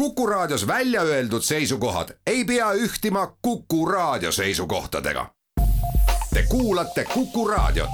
[0.00, 5.26] Kuku Raadios välja öeldud seisukohad ei pea ühtima Kuku Raadio seisukohtadega.
[6.34, 7.90] Te kuulate Kuku Raadiot.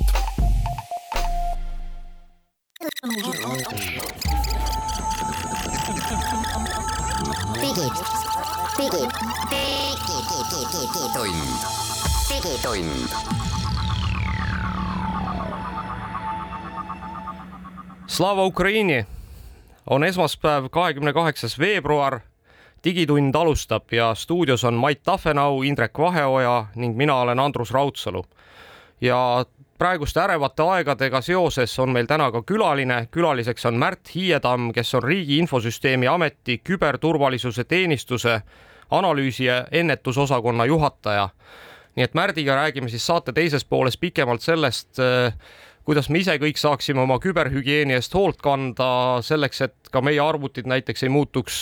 [7.60, 7.96] digitund,
[8.80, 9.08] digi,
[10.62, 11.48] digitund,
[12.28, 13.08] digitund.
[18.06, 19.06] Slava Ukraini
[19.90, 22.20] on esmaspäev, kahekümne kaheksas veebruar.
[22.84, 28.24] digitund alustab ja stuudios on Mait Tafenau, Indrek Vaheoja ning mina olen Andrus Raudsalu.
[29.00, 29.44] ja
[29.78, 35.02] praeguste ärevate aegadega seoses on meil täna ka külaline, külaliseks on Märt Hiietamm, kes on
[35.02, 38.40] Riigi Infosüsteemi Ameti küberturvalisuse teenistuse
[38.90, 41.28] analüüsi ja ennetusosakonna juhataja.
[41.96, 44.98] nii et Märdiga räägime siis saate teises pooles pikemalt sellest,
[45.86, 50.66] kuidas me ise kõik saaksime oma küberhügieeni eest hoolt kanda selleks, et ka meie arvutid
[50.66, 51.60] näiteks ei muutuks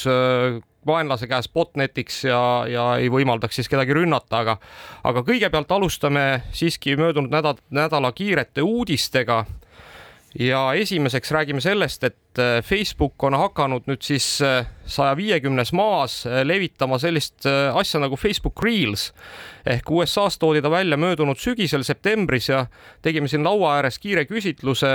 [0.87, 4.57] vaenlase käes botnetiks ja, ja ei võimaldaks siis kedagi rünnata, aga
[5.05, 6.25] aga kõigepealt alustame
[6.57, 9.45] siiski möödunud nädal, nädala kiirete uudistega.
[10.39, 17.47] Ja esimeseks räägime sellest, et Facebook on hakanud nüüd siis saja viiekümnes maas levitama sellist
[17.47, 19.13] asja nagu Facebook Reels
[19.71, 22.65] ehk USA-s toodi ta välja möödunud sügisel septembris ja
[23.03, 24.91] tegime siin laua ääres kiire küsitluse.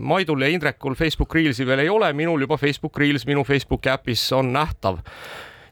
[0.00, 4.30] Maidul ja Indrekul Facebook Reelsi veel ei ole, minul juba Facebook Reels minu Facebooki äpis
[4.32, 5.04] on nähtav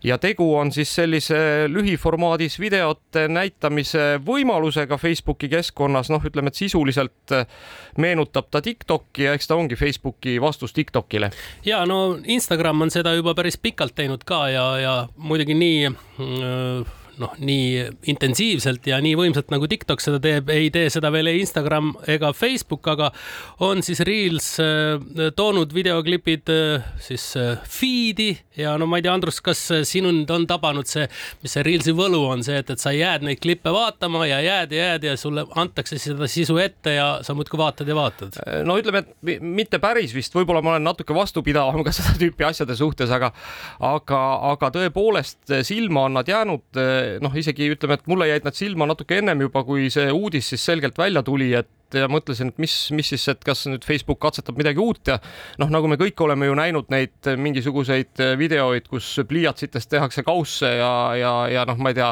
[0.04, 7.34] ja tegu on siis sellise lühiformaadis videote näitamise võimalusega Facebooki keskkonnas, noh, ütleme, et sisuliselt
[7.98, 11.30] meenutab ta Tiktoki ja eks ta ongi Facebooki vastus Tiktokile.
[11.64, 16.97] ja no Instagram on seda juba päris pikalt teinud ka ja, ja muidugi nii äh,
[17.22, 21.42] noh, nii intensiivselt ja nii võimsalt nagu TikTok seda teeb, ei tee seda veel ei
[21.42, 23.10] Instagram ega Facebook, aga
[23.64, 24.98] on siis Reels äh,
[25.36, 30.46] toonud videoklipid äh, siis äh, feed'i ja no ma ei tea, Andrus, kas sinund on
[30.48, 31.06] tabanud see,
[31.42, 34.74] mis see Reelsi võlu on, see, et, et sa jääd neid klippe vaatama ja jääd
[34.74, 38.38] ja jääd ja sulle antakse seda sisu ette ja sa muudkui vaatad ja vaatad.
[38.66, 42.76] no ütleme, et mitte päris vist, võib-olla ma olen natuke vastupidavam ka seda tüüpi asjade
[42.78, 43.32] suhtes, aga
[43.84, 46.82] aga, aga tõepoolest silma on nad jäänud
[47.24, 50.64] noh, isegi ütleme, et mulle jäid nad silma natuke ennem juba, kui see uudis siis
[50.70, 54.58] selgelt välja tuli, et ja mõtlesin, et mis, mis siis, et kas nüüd Facebook katsetab
[54.60, 55.16] midagi uut ja
[55.60, 60.92] noh, nagu me kõik oleme ju näinud neid mingisuguseid videoid, kus pliiatsitest tehakse kausse ja,
[61.16, 62.10] ja, ja noh, ma ei tea,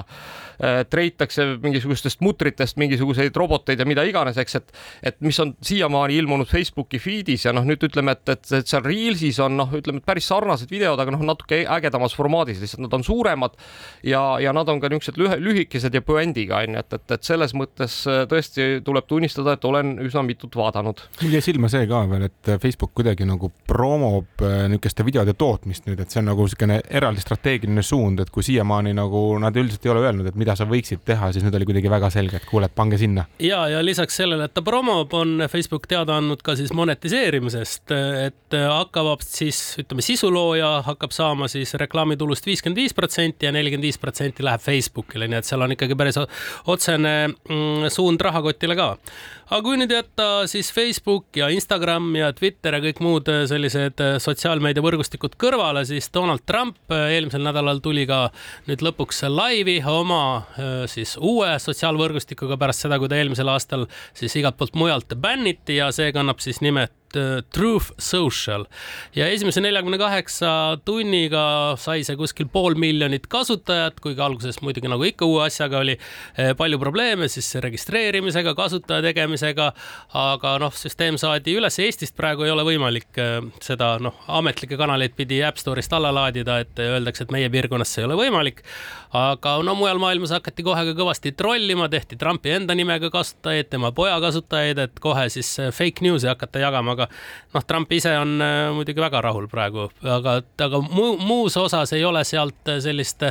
[0.90, 6.48] treitakse mingisugustest mutritest mingisuguseid roboteid ja mida iganes, eks, et et mis on siiamaani ilmunud
[6.48, 10.08] Facebooki feed'is ja noh, nüüd ütleme, et, et, et seal Reelsis on noh, ütleme, et
[10.08, 13.56] päris sarnased videod, aga noh, natuke ägedamas formaadis, lihtsalt nad on suuremad
[14.06, 17.54] ja, ja nad on ka niisugused lühe, lühikesed ja puändiga onju, et, et, et selles
[17.58, 17.98] mõttes
[18.30, 21.02] tõesti tuleb tunnistada, et olen üsna mitut vaadanud.
[21.22, 26.00] mul jäi silma see ka veel, et Facebook kuidagi nagu promob niisuguste videode tootmist nüüd,
[26.00, 29.94] et see on nagu niisugune eraldi strateegiline suund, et kui siiamaani nagu nad üldiselt ei
[29.94, 32.68] ole öelnud, et mida sa võiksid teha, siis nüüd oli kuidagi väga selge, et kuule,
[32.68, 33.26] pange sinna.
[33.42, 37.94] ja, ja lisaks sellele, et ta promob, on Facebook teada andnud ka siis monetiseerimisest,
[38.26, 43.98] et hakkab siis ütleme, sisulooja hakkab saama siis reklaamitulust viiskümmend viis protsenti ja nelikümmend viis
[43.98, 46.20] protsenti läheb Facebookile, nii et seal on ikkagi päris
[46.66, 48.92] otsene mm, suund rahakotile ka
[49.46, 55.36] aga kui nüüd jätta siis Facebook ja Instagram ja Twitter ja kõik muud sellised sotsiaalmeediavõrgustikud
[55.38, 58.26] kõrvale, siis Donald Trump eelmisel nädalal tuli ka
[58.66, 60.35] nüüd lõpuks laivi oma
[60.90, 63.86] siis uue sotsiaalvõrgustikuga pärast seda, kui ta eelmisel aastal
[64.16, 67.05] siis igalt poolt mujalt bänniti ja see kannab siis nimet
[67.54, 68.66] Truth Social
[69.16, 70.50] ja esimese neljakümne kaheksa
[70.86, 71.44] tunniga
[71.80, 75.96] sai see kuskil pool miljonit kasutajat, kuigi alguses muidugi nagu ikka uue asjaga oli
[76.58, 79.70] palju probleeme siis registreerimisega, kasutaja tegemisega,
[80.16, 83.20] aga noh, süsteem saadi üles, Eestist praegu ei ole võimalik
[83.64, 88.04] seda noh, ametlikke kanaleid pidi App Store'ist alla laadida, et öeldakse, et meie piirkonnas see
[88.04, 88.62] ei ole võimalik.
[89.16, 93.92] aga no mujal maailmas hakati kohe ka kõvasti trollima, tehti Trumpi enda nimega kasutajaid, tema
[93.96, 97.05] poja kasutajaid, et kohe siis fake news'i hakata jagama, aga
[97.56, 102.04] noh, Trump ise on äh, muidugi väga rahul praegu, aga, aga muu, muus osas ei
[102.06, 103.24] ole sealt sellist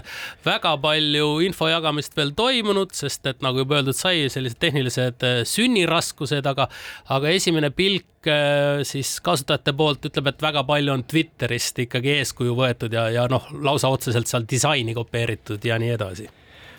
[0.46, 5.42] väga palju info jagamist veel toimunud, sest et nagu juba öeldud sai, sellised tehnilised äh,
[5.50, 6.70] sünniraskused, aga,
[7.16, 12.58] aga esimene pilk äh, siis kasutajate poolt ütleb, et väga palju on Twitterist ikkagi eeskuju
[12.58, 16.28] võetud ja, ja noh, lausa otseselt seal disaini kopeeritud ja nii edasi.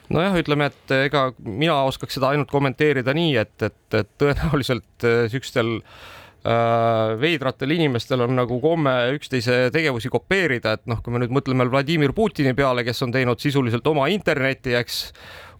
[0.06, 5.72] Nojah, ütleme, et ega mina oskaks seda ainult kommenteerida nii, et, et, et tõenäoliselt siukstel
[5.80, 6.04] äh,
[7.20, 12.14] veidratel inimestel on nagu komme üksteise tegevusi kopeerida, et noh, kui me nüüd mõtleme Vladimir
[12.14, 15.00] Putini peale, kes on teinud sisuliselt oma interneti, eks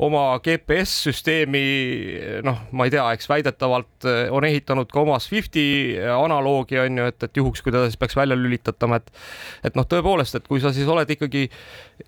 [0.02, 1.64] oma GPS-süsteemi,
[2.44, 7.08] noh, ma ei tea, eks väidetavalt äh, on ehitanud ka oma Swifti analoogi on ju,
[7.12, 9.12] et, et juhuks, kui ta siis peaks välja lülitatama, et
[9.70, 11.46] et noh, tõepoolest, et kui sa siis oled ikkagi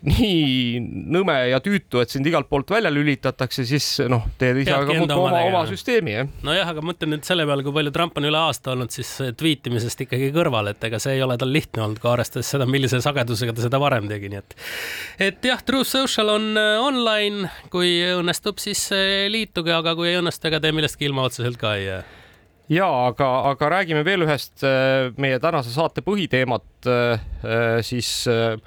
[0.04, 0.80] nii
[1.14, 5.22] nõme ja tüütu, et sind igalt poolt välja lülitatakse, siis noh, teed ise aga muudkui
[5.22, 6.28] oma, oma süsteemi, jah.
[6.44, 10.04] nojah, aga mõtlen nüüd selle peale, kui palju Trump on üle aasta olnud siis tweetimisest
[10.04, 13.56] ikkagi kõrval, et ega see ei ole tal lihtne olnud, ka arvestades seda, millise sagedusega
[13.56, 14.58] ta seda varem tegi, nii et
[15.30, 17.77] et jah, True Social on online, kui
[18.18, 21.86] õnnestub, siis äh, liituge, aga kui ei õnnestu, ega te millestki ilma otseselt ka ei
[21.86, 22.02] jää.
[22.72, 26.88] ja aga, aga räägime veel ühest äh, meie tänase saate põhiteemat,
[27.82, 28.58] siis äh,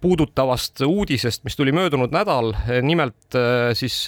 [0.00, 2.52] puudutavast uudisest, mis tuli möödunud nädal.
[2.82, 3.34] nimelt
[3.74, 4.06] siis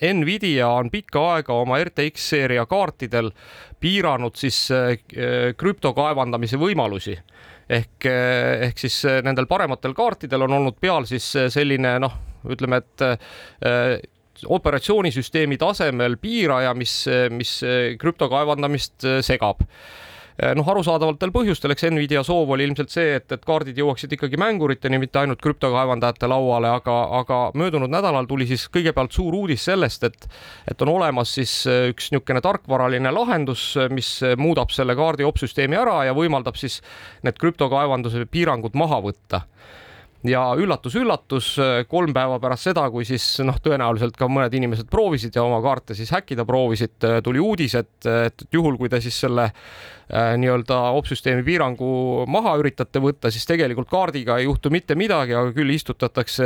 [0.00, 3.28] Nvidia on pikka aega oma RTX seeria kaartidel
[3.84, 4.96] piiranud siis äh,
[5.56, 7.18] krüpto kaevandamise võimalusi
[7.68, 12.16] ehk, ehk siis nendel parematel kaartidel on olnud peal siis selline noh,
[12.50, 14.10] ütleme, et
[14.50, 17.58] operatsioonisüsteemi tasemel piiraja, mis, mis
[18.00, 19.62] krüpto kaevandamist segab.
[20.34, 24.98] Noh, arusaadavatel põhjustel, eks Nvidia soov oli ilmselt see, et, et kaardid jõuaksid ikkagi mänguriteni,
[24.98, 30.26] mitte ainult krüptokaevandajate lauale, aga, aga möödunud nädalal tuli siis kõigepealt suur uudis sellest, et
[30.66, 36.18] et on olemas siis üks niisugune tarkvaraline lahendus, mis muudab selle kaardi opsüsteemi ära ja
[36.18, 36.80] võimaldab siis
[37.22, 39.44] need krüptokaevanduse piirangud maha võtta
[40.24, 41.54] ja üllatus-üllatus,
[41.88, 45.96] kolm päeva pärast seda, kui siis noh, tõenäoliselt ka mõned inimesed proovisid ja oma kaarte
[45.96, 51.44] siis häkkida proovisid, tuli uudis, et, et juhul, kui te siis selle äh, nii-öelda opsüsteemi
[51.46, 56.44] piirangu maha üritate võtta, siis tegelikult kaardiga ei juhtu mitte midagi, aga küll istutatakse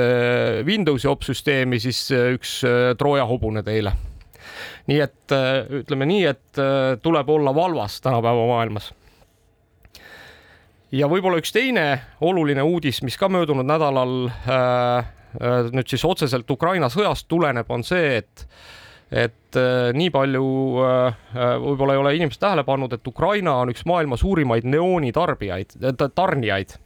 [0.66, 3.96] Windowsi opsüsteemi siis üks äh, Trooja hobune teile.
[4.88, 8.92] nii et äh, ütleme nii, et äh, tuleb olla valvas tänapäeva maailmas
[10.92, 11.86] ja võib-olla üks teine
[12.24, 15.06] oluline uudis, mis ka möödunud nädalal äh,
[15.40, 18.46] äh, nüüd siis otseselt Ukraina sõjast tuleneb, on see, et
[19.08, 20.48] et äh, nii palju
[20.84, 25.12] äh, äh, võib-olla ei ole inimesed tähele pannud, et Ukraina on üks maailma suurimaid neooni
[25.16, 25.78] tarbijaid,
[26.14, 26.76] tarnijaid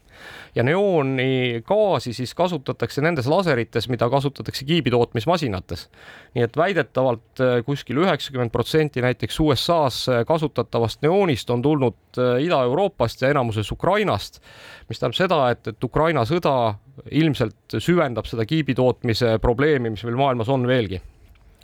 [0.54, 5.88] ja neooni gaasi siis kasutatakse nendes laserites, mida kasutatakse kiibitootmismasinates.
[6.34, 12.42] nii et väidetavalt äh, kuskil üheksakümmend protsenti näiteks USA-s äh, kasutatavast neoonist on tulnud äh,
[12.44, 14.40] Ida-Euroopast ja enamuses Ukrainast,
[14.88, 16.74] mis tähendab seda, et, et Ukraina sõda
[17.10, 21.00] ilmselt süvendab seda kiibitootmise probleemi, mis meil maailmas on veelgi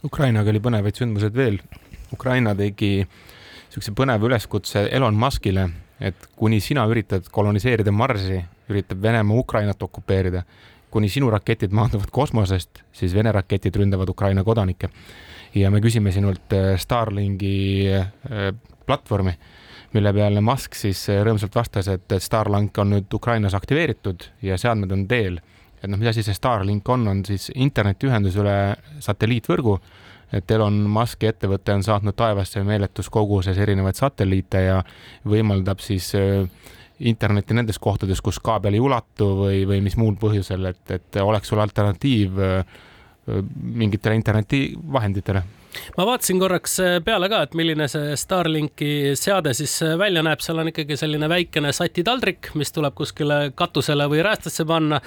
[0.05, 1.59] Ukrainaga oli põnevaid sündmuseid veel.
[2.15, 5.67] Ukraina tegi niisuguse põneva üleskutse Elon Muskile,
[6.01, 8.41] et kuni sina üritad koloniseerida Marsi,
[8.71, 10.43] üritab Venemaa Ukrainat okupeerida.
[10.91, 14.89] kuni sinu raketid maanduvad kosmosest, siis Vene raketid ründavad Ukraina kodanikke.
[15.55, 18.55] ja me küsime sinult äh, Starlinki äh,
[18.87, 19.33] platvormi,
[19.93, 24.93] mille peale Musk siis äh, rõõmsalt vastas, et Starlink on nüüd Ukrainas aktiveeritud ja seadmed
[24.93, 25.41] on teel
[25.83, 28.55] et noh, mis asi see Starlink on, on siis internetiühendus üle
[29.05, 29.79] satelliitvõrgu.
[30.33, 34.83] Et Elon Musk'i ettevõte on saatnud taevasse meeletus koguses erinevaid satelliite ja
[35.29, 36.45] võimaldab siis äh,
[36.99, 41.49] internetti nendes kohtades, kus kaabel ei ulatu või, või mis muul põhjusel, et, et oleks
[41.49, 42.83] sul alternatiiv äh,
[43.63, 45.45] mingitele internetivahenditele
[45.97, 50.43] ma vaatasin korraks äh, peale ka, et milline see Starlinki seade siis äh, välja näeb,
[50.45, 55.01] seal on ikkagi selline väikene satitaldrik, mis tuleb kuskile katusele või räästasse panna.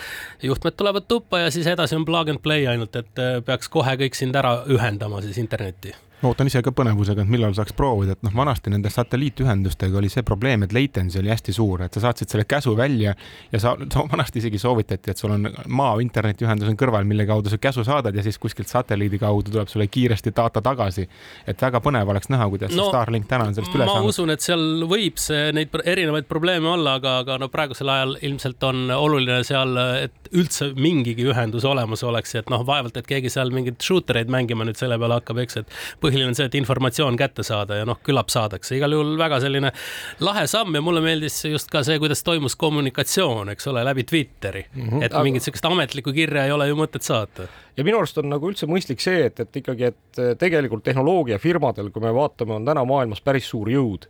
[0.43, 3.97] juhtmed tulevad tuppa ja siis edasi on plug and play ainult, et äh, peaks kohe
[4.05, 8.15] kõik sind ära ühendama siis internetti ma ootan ise ka põnevusega, et millal saaks proovida,
[8.15, 12.03] et noh, vanasti nende satelliitühendustega oli see probleem, et latency oli hästi suur, et sa
[12.05, 13.15] saatsid selle käsu välja
[13.51, 13.73] ja sa,
[14.13, 18.15] vanasti isegi soovitati, et sul on maa internetiühendus on kõrval, mille kaudu sa käsu saadad
[18.15, 21.07] ja siis kuskilt satelliidi kaudu tuleb sulle kiiresti data tagasi.
[21.47, 24.13] et väga põnev oleks näha, kuidas no, Starlink täna on sellest üle ma saanud.
[24.13, 28.63] usun, et seal võib see neid erinevaid probleeme olla, aga, aga no praegusel ajal ilmselt
[28.67, 29.73] on oluline seal,
[30.05, 34.31] et üldse mingigi ühendus olemas oleks, et noh, vaevalt, et keegi seal mingeid shooter eid
[34.31, 35.75] mängima nüüd selle peale hakkab, eks, et
[36.11, 38.75] põhiline on see, et informatsioon kätte saada ja noh, küllap saadakse.
[38.75, 39.71] igal juhul väga selline
[40.19, 44.65] lahe samm ja mulle meeldis just ka see, kuidas toimus kommunikatsioon, eks ole, läbi Twitteri
[44.67, 44.89] mm.
[44.89, 45.05] -hmm.
[45.05, 47.47] et Aga- mingit sellist ametlikku kirja ei ole ju mõtet saata.
[47.77, 52.03] ja minu arust on nagu üldse mõistlik see, et, et ikkagi, et tegelikult tehnoloogiafirmadel, kui
[52.03, 54.07] me vaatame, on täna maailmas päris suur jõud.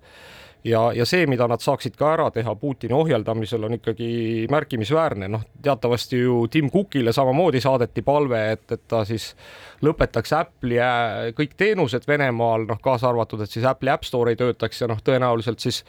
[0.63, 5.43] ja, ja see, mida nad saaksid ka ära teha Putini ohjeldamisel, on ikkagi märkimisväärne, noh,
[5.61, 9.35] teatavasti ju Tim Cookile samamoodi saadeti palve, et, et ta siis
[9.85, 14.39] lõpetaks Apple'i äh, kõik teenused Venemaal, noh, kaasa arvatud, et siis Apple'i App Store ei
[14.39, 15.81] töötaks ja noh, tõenäoliselt siis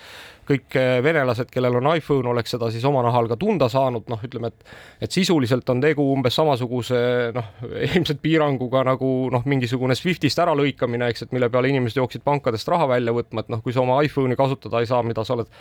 [0.49, 4.23] kõik äh, venelased, kellel on iPhone, oleks seda siis oma nahal ka tunda saanud, noh,
[4.27, 7.03] ütleme, et et sisuliselt on tegu umbes samasuguse
[7.37, 7.51] noh,
[7.89, 12.89] ilmselt piiranguga nagu noh, mingisugune Swiftist äralõikamine, eks, et mille peale inimesed jooksid pankadest raha
[12.95, 15.53] välja võtma, et noh, kui sa oma iPhone'i kasutada ei saa, mida sa oled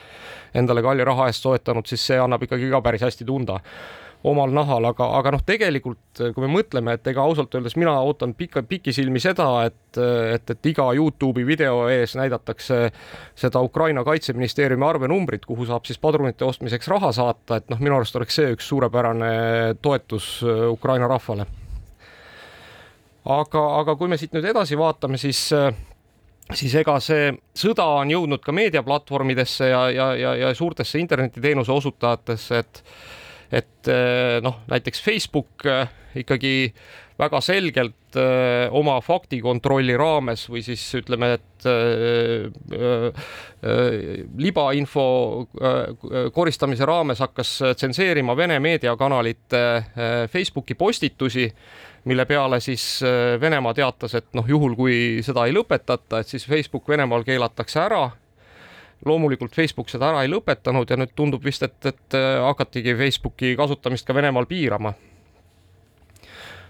[0.58, 3.60] endale kalli raha eest soetanud, siis see annab ikkagi ka päris hästi tunda
[4.24, 8.36] omal nahal, aga, aga noh, tegelikult kui me mõtleme, et ega ausalt öeldes mina ootan
[8.38, 10.00] pikka, pikisilmi seda, et,
[10.36, 12.82] et, et iga Youtube'i video ees näidatakse
[13.38, 18.20] seda Ukraina kaitseministeeriumi arvenumbrit, kuhu saab siis padrunite ostmiseks raha saata, et noh, minu arust
[18.20, 19.32] oleks see üks suurepärane
[19.82, 20.34] toetus
[20.70, 21.48] Ukraina rahvale.
[23.26, 25.50] aga, aga kui me siit nüüd edasi vaatame, siis
[26.58, 32.60] siis ega see sõda on jõudnud ka meediaplatvormidesse ja, ja, ja, ja suurtesse internetiteenuse osutajatesse,
[32.60, 32.84] et
[33.52, 35.90] et eh, noh, näiteks Facebook eh,
[36.22, 36.74] ikkagi
[37.22, 38.24] väga selgelt öö,
[38.66, 43.12] eh, oma faktikontrolli raames või siis ütleme, et öö, öö,
[44.42, 45.06] libainfo
[46.34, 49.62] koristamise raames hakkas tsenseerima Vene meediakanalite
[50.34, 51.46] Facebooki postitusi
[52.04, 56.48] mille peale siis äh, Venemaa teatas, et noh, juhul kui seda ei lõpetata, et siis
[56.50, 58.10] Facebook Venemaal keelatakse ära.
[59.06, 63.56] Loomulikult Facebook seda ära ei lõpetanud ja nüüd tundub vist, et, et äh, hakatigi Facebooki
[63.60, 64.94] kasutamist ka Venemaal piirama.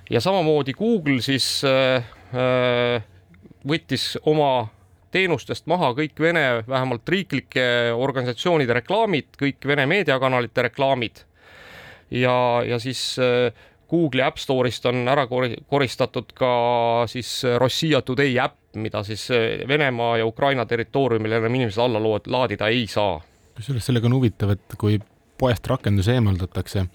[0.09, 2.03] ja samamoodi Google siis äh,
[2.35, 3.03] äh,
[3.67, 4.69] võttis oma
[5.11, 11.25] teenustest maha kõik Vene, vähemalt riiklike organisatsioonide reklaamid, kõik Vene meediakanalite reklaamid.
[12.11, 13.51] ja, ja siis äh,
[13.91, 16.51] Google'i App Store'ist on ära koristatud ka
[17.11, 22.67] siis Rossija Today äpp, mida siis eh, Venemaa ja Ukraina territooriumil enam inimesed alla laadida
[22.67, 23.21] ei saa.
[23.55, 24.99] kusjuures sellega on huvitav, et kui
[25.37, 26.85] poest rakendus eemaldatakse,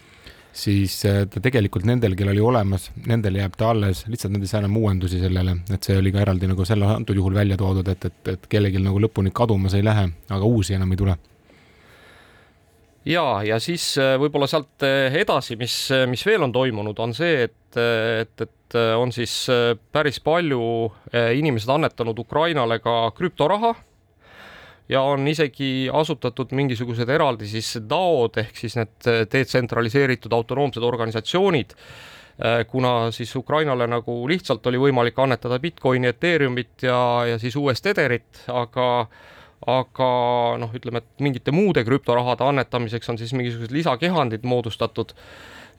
[0.56, 4.62] siis eh, ta tegelikult nendel, kellel oli olemas, nendel jääb ta alles, lihtsalt nendes ei
[4.62, 8.10] enam uuendusi sellele, et see oli ka eraldi nagu selle antud juhul välja toodud, et,
[8.10, 11.16] et, et kellelgi nagu lõpuni kaduma see ei lähe, aga uusi enam ei tule
[13.06, 17.14] ja, ja siis äh, võib-olla sealt äh, edasi, mis, äh, mis veel on toimunud, on
[17.16, 19.32] see, et, et, et on siis
[19.94, 20.58] päris palju
[21.14, 23.70] inimesed annetanud Ukrainale ka krüptoraha
[24.90, 31.76] ja on isegi asutatud mingisugused eraldi siis DAO-d ehk siis need detsentraliseeritud autonoomsed organisatsioonid,
[32.72, 36.98] kuna siis Ukrainale nagu lihtsalt oli võimalik annetada Bitcoini, Ethereumit ja,
[37.30, 38.88] ja siis US Tetherit, aga
[39.66, 40.08] aga
[40.60, 45.14] noh, ütleme, et mingite muude krüptorahade annetamiseks on siis mingisugused lisakehandid moodustatud.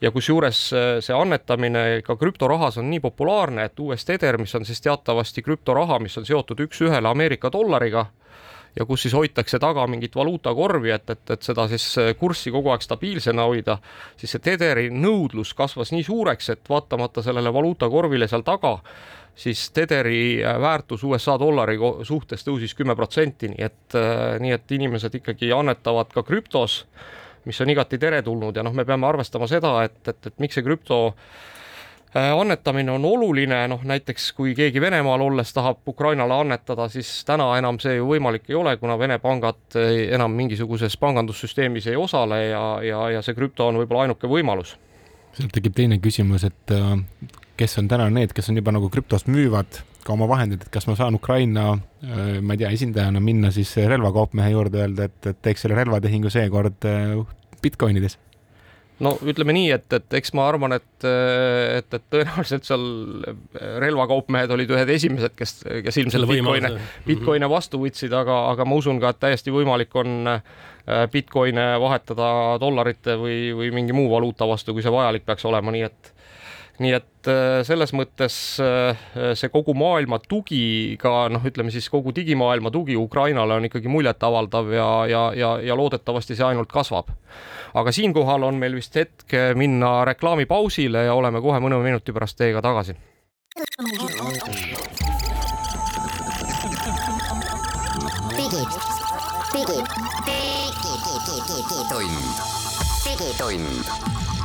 [0.02, 4.66] Ja kusjuures äh, see annetamine ka krüptorahas on nii populaarne, et US Tether, mis on
[4.66, 8.06] siis teatavasti krüptoraha, mis on seotud üks-ühele Ameerika dollariga
[8.78, 12.70] ja kus siis hoitakse taga mingit valuutakorvi, et, et, et seda siis äh, kurssi kogu
[12.70, 13.78] aeg stabiilsena hoida,
[14.20, 18.78] siis see Tetheri nõudlus kasvas nii suureks, et vaatamata sellele valuutakorvile seal taga
[19.38, 24.74] siis Tetheri äh, väärtus USA dollari suhtes tõusis kümme protsenti, nii et, äh, nii et
[24.74, 26.82] inimesed ikkagi annetavad ka krüptos,
[27.46, 30.66] mis on igati teretulnud ja noh, me peame arvestama seda, et, et, et miks see
[30.66, 37.12] krüpto äh, annetamine on oluline, noh näiteks kui keegi Venemaal olles tahab Ukrainale annetada, siis
[37.28, 42.46] täna enam see ju võimalik ei ole, kuna Vene pangad enam mingisuguses pangandussüsteemis ei osale
[42.48, 44.74] ja, ja, ja see krüpto on võib-olla ainuke võimalus.
[45.38, 46.74] sealt tekib teine küsimus, et
[47.58, 50.86] kes on täna need, kes on juba nagu krüptost müüvad ka oma vahendid, et kas
[50.88, 51.72] ma saan Ukraina,
[52.04, 56.32] äh, ma ei tea, esindajana minna siis relvakaupmehe juurde, öelda, et, et teeks selle relvatehingu
[56.32, 57.18] seekord äh,
[57.62, 58.18] Bitcoinides?
[59.04, 62.82] no ütleme nii, et, et eks ma arvan, et, et, et tõenäoliselt seal
[63.84, 66.72] relvakaupmehed olid ühed esimesed, kes, kes ilmselt Bitcoine,
[67.06, 70.42] Bitcoine vastu võtsid, aga, aga ma usun ka, et täiesti võimalik on äh,
[71.12, 75.86] Bitcoine vahetada dollarite või, või mingi muu valuuta vastu, kui see vajalik peaks olema, nii
[75.86, 76.12] et
[76.82, 78.98] nii et äh, selles mõttes äh,
[79.38, 84.72] see kogu maailma tugi ka noh, ütleme siis kogu digimaailma tugi Ukrainale on ikkagi muljetavaldav
[84.72, 87.10] ja, ja, ja, ja loodetavasti see ainult kasvab.
[87.74, 92.62] aga siinkohal on meil vist hetk minna reklaamipausile ja oleme kohe mõne minuti pärast teiega
[92.62, 92.96] tagasi.
[98.48, 98.72] digid,
[99.58, 99.88] digitund,
[103.04, 104.37] digitund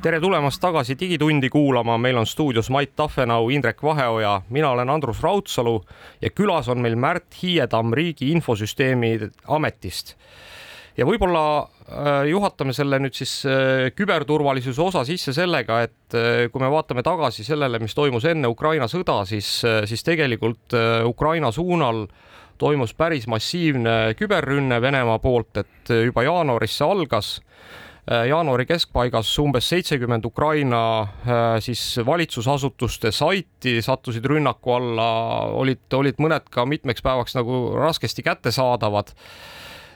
[0.00, 5.20] tere tulemast tagasi Digitundi kuulama, meil on stuudios Mait Tafenau, Indrek Vaheoja, mina olen Andrus
[5.20, 5.74] Raudsalu
[6.22, 10.14] ja külas on meil Märt Hiietamm Riigi Infosüsteemi Ametist.
[10.96, 16.64] ja võib-olla äh, juhatame selle nüüd siis äh, küberturvalisuse osa sisse sellega, et äh, kui
[16.64, 22.06] me vaatame tagasi sellele, mis toimus enne Ukraina sõda, siis, siis tegelikult Ukraina suunal
[22.60, 27.34] toimus päris massiivne küberrünne Venemaa poolt, et juba jaanuaris see algas
[28.10, 35.10] jaanuari keskpaigas umbes seitsekümmend Ukraina äh, siis valitsusasutuste saiti sattusid rünnaku alla,
[35.62, 39.14] olid, olid mõned ka mitmeks päevaks nagu raskesti kättesaadavad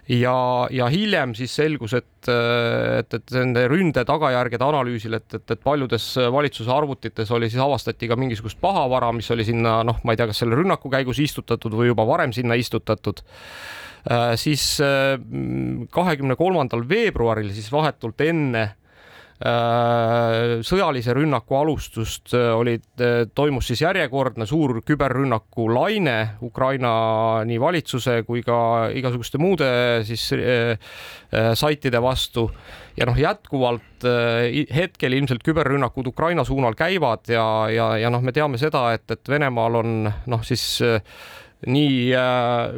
[0.09, 0.37] ja,
[0.75, 6.09] ja hiljem siis selgus, et, et, et nende ründe tagajärgede analüüsil, et, et, et paljudes
[6.35, 10.29] valitsuse arvutites oli siis avastati ka mingisugust pahavara, mis oli sinna noh, ma ei tea,
[10.31, 13.25] kas selle rünnaku käigus istutatud või juba varem sinna istutatud.
[14.37, 14.65] Siis
[15.97, 18.84] kahekümne kolmandal veebruaril siis vahetult enne Äh,
[20.63, 28.21] sõjalise rünnaku alustust äh, olid, äh, toimus siis järjekordne suur küberrünnaku laine Ukraina nii valitsuse
[28.29, 29.69] kui ka igasuguste muude
[30.07, 30.31] siis
[31.59, 32.47] saitide vastu.
[32.95, 34.05] Ja noh, jätkuvalt
[34.75, 39.33] hetkel ilmselt küberrünnakud Ukraina suunal käivad ja, ja, ja noh, me teame seda, et, et
[39.35, 40.79] Venemaal on noh, siis
[41.67, 42.13] nii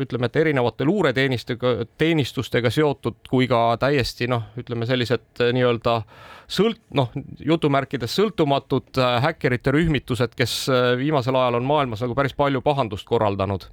[0.03, 6.83] ütleme, et erinevate luureteenistega, teenistustega seotud kui ka täiesti noh, ütleme sellised nii-öelda äh, sõlt-,
[6.95, 7.11] noh,
[7.43, 13.07] jutumärkides sõltumatud äh, häkkerite rühmitused, kes äh, viimasel ajal on maailmas nagu päris palju pahandust
[13.09, 13.69] korraldanud.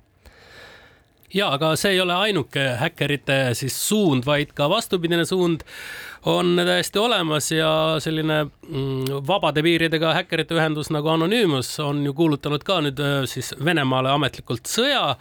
[1.33, 5.63] Ja aga see ei ole ainuke häkkerite siis suund, vaid ka vastupidine suund
[6.25, 12.63] on täiesti olemas ja selline mm, vabade piiridega häkkerite ühendus nagu Anonymous on ju kuulutanud
[12.63, 15.17] ka nüüd äh, siis Venemaale ametlikult sõja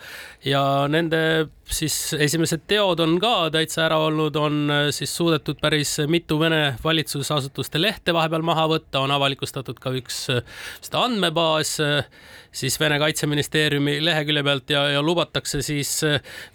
[0.46, 5.96] ja nende siis esimesed teod on ka täitsa ära olnud, on äh, siis suudetud päris
[6.06, 11.80] mitu Vene valitsusasutuste lehte vahepeal maha võtta, on avalikustatud ka üks seda äh, andmebaas
[12.52, 15.96] siis Vene kaitseministeeriumi lehekülje pealt ja, ja lubatakse siis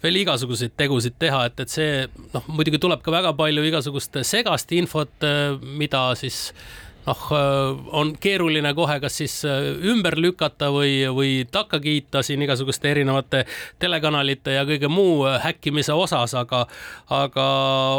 [0.02, 4.72] veel igasuguseid tegusid teha, et, et see noh, muidugi tuleb ka väga palju igasugust segast
[4.76, 5.26] infot,
[5.78, 6.46] mida siis
[7.08, 7.22] noh,
[7.96, 13.44] on keeruline kohe kas siis äh, ümber lükata või, või takka kiita siin igasuguste erinevate
[13.82, 16.64] telekanalite ja kõige muu äh, häkkimise osas, aga,
[17.14, 17.46] aga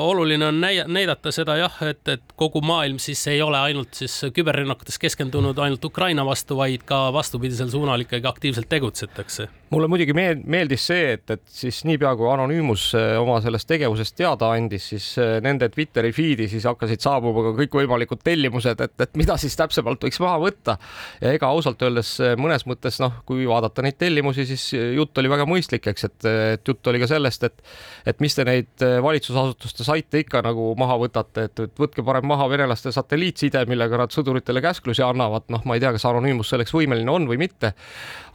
[0.10, 5.00] oluline on näidata seda jah, et, et kogu maailm siis ei ole ainult siis küberrünnakutes
[5.02, 11.14] keskendunud ainult Ukraina vastu, vaid ka vastupidisel suunal ikkagi aktiivselt tegutsetakse mulle muidugi meeldis see,
[11.16, 15.08] et, et siis niipea kui Anonymous äh, oma sellest tegevusest teada andis, siis
[15.44, 20.20] nende Twitteri feed'i siis hakkasid saabuma ka kõikvõimalikud tellimused, et, et mida siis täpsemalt võiks
[20.24, 20.78] maha võtta.
[21.22, 25.32] ja ega ausalt öeldes eh, mõnes mõttes noh, kui vaadata neid tellimusi, siis jutt oli
[25.32, 27.64] väga mõistlik, eks, et, et jutt oli ka sellest, et,
[28.10, 32.50] et mis te neid valitsusasutuste saite ikka nagu maha võtate, et, et võtke parem maha
[32.52, 37.12] venelaste satelliitside, millega nad sõduritele käsklusi annavad, noh, ma ei tea, kas Anonymous selleks võimeline
[37.12, 37.74] on või mitte.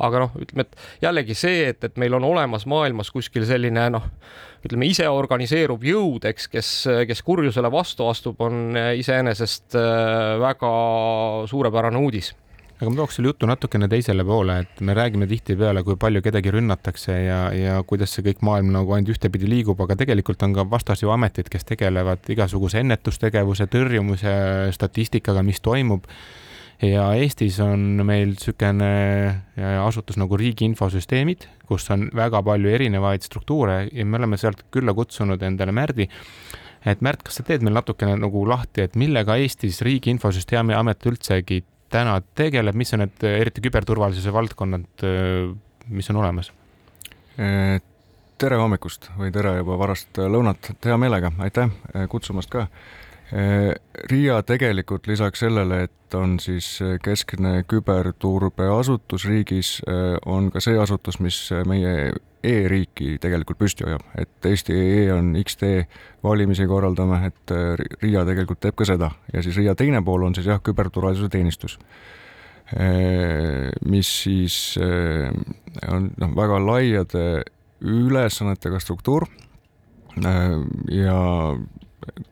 [0.04, 4.10] aga noh, ütleme, et jällegi see, et, et meil on olemas maailmas kuskil selline noh
[4.64, 6.70] ütleme ise organiseeruv jõud, eks, kes,
[7.08, 10.70] kes kurjusele vastu astub, on iseenesest äh, väga
[11.50, 12.34] suurepärane uudis.
[12.74, 16.50] Aga ma tooks selle jutu natukene teisele poole, et me räägime tihtipeale, kui palju kedagi
[16.50, 20.64] rünnatakse ja, ja kuidas see kõik maailm nagu ainult ühtepidi liigub, aga tegelikult on ka
[20.68, 24.34] vastas ju ametid, kes tegelevad igasuguse ennetustegevuse, tõrjumise
[24.74, 26.08] statistikaga, mis toimub
[26.88, 28.88] ja Eestis on meil niisugune
[29.58, 34.64] äh, asutus nagu Riigi Infosüsteemid, kus on väga palju erinevaid struktuure ja me oleme sealt
[34.74, 36.08] külla kutsunud endale Märdi.
[36.84, 41.06] et Märt, kas sa teed meil natukene nagu lahti, et millega Eestis Riigi Infosüsteemi Amet
[41.06, 45.54] üldsegi täna tegeleb, mis on need eriti küberturvalisuse valdkonnad, äh,
[45.88, 46.52] mis on olemas?
[47.34, 51.72] tere hommikust või tere juba varast lõunat, hea meelega, aitäh
[52.12, 52.68] kutsumast ka
[53.32, 59.82] RIA tegelikult lisaks sellele, et on siis keskne küberturbeasutus riigis,
[60.26, 62.12] on ka see asutus, mis meie
[62.44, 65.86] e-riiki tegelikult püsti hoiab, et Eesti e on X-tee
[66.22, 67.54] valimisi korraldame, et
[68.02, 69.10] RIA tegelikult teeb ka seda.
[69.32, 71.78] Ja siis RIA teine pool on siis jah, küberturvalisuse teenistus,
[73.88, 74.58] mis siis
[75.88, 77.24] on noh, väga laiade
[77.80, 79.26] ülesannetega struktuur.
[80.94, 81.18] Ja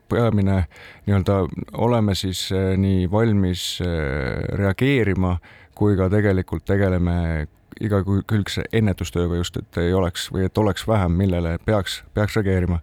[0.09, 0.65] peamine
[1.07, 1.39] nii-öelda
[1.73, 5.37] oleme siis eh, nii valmis eh, reageerima
[5.79, 7.47] kui ka tegelikult tegeleme
[7.83, 12.83] igakülgse ennetustööga just, et ei oleks või et oleks vähem, millele peaks, peaks reageerima.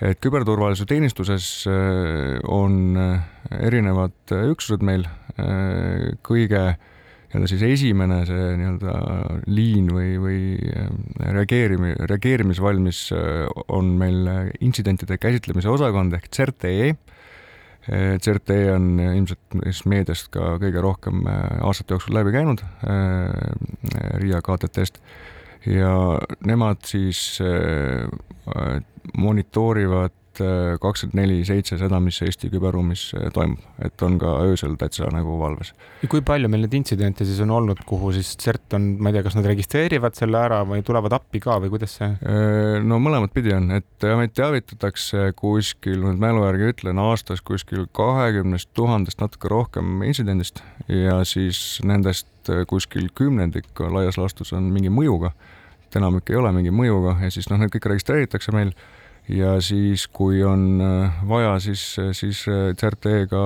[0.00, 2.96] et küberturvalisuse teenistuses eh, on
[3.60, 5.06] erinevad üksused meil,
[6.22, 6.76] kõige
[7.34, 8.92] nii-öelda siis esimene see nii-öelda
[9.50, 10.38] liin või, või
[11.34, 13.08] reageerimi-, reageerimisvalmis
[13.74, 14.30] on meil
[14.62, 16.94] intsidentide käsitlemise osakond ehk CERT-EE.
[18.22, 19.58] CERT-E on ilmselt
[19.90, 22.62] meediast ka kõige rohkem aastate jooksul läbi käinud
[24.22, 25.02] Riia KTT-st
[25.74, 25.92] ja
[26.46, 27.40] nemad siis
[29.18, 34.72] monitoorivad Äh, kakskümmend neli seitse seda, mis Eesti küberruumis äh, toimub, et on ka öösel
[34.80, 35.70] täitsa nagu valves.
[36.02, 39.16] ja kui palju meil neid intsidente siis on olnud, kuhu siis CERT on, ma ei
[39.16, 42.08] tea, kas nad registreerivad selle ära või tulevad appi ka või kuidas see?
[42.26, 47.86] Äh, no mõlemat pidi on, et meid teavitatakse kuskil, nüüd mälu järgi ütlen, aastas kuskil
[47.94, 55.30] kahekümnest tuhandest natuke rohkem intsidendist ja siis nendest kuskil kümnendik laias laastus on mingi mõjuga,
[55.94, 58.74] enamik ei ole mingi mõjuga ja siis noh, need kõik registreeritakse meil
[59.28, 62.44] ja siis, kui on äh, vaja, siis, siis
[62.80, 63.42] CRT ka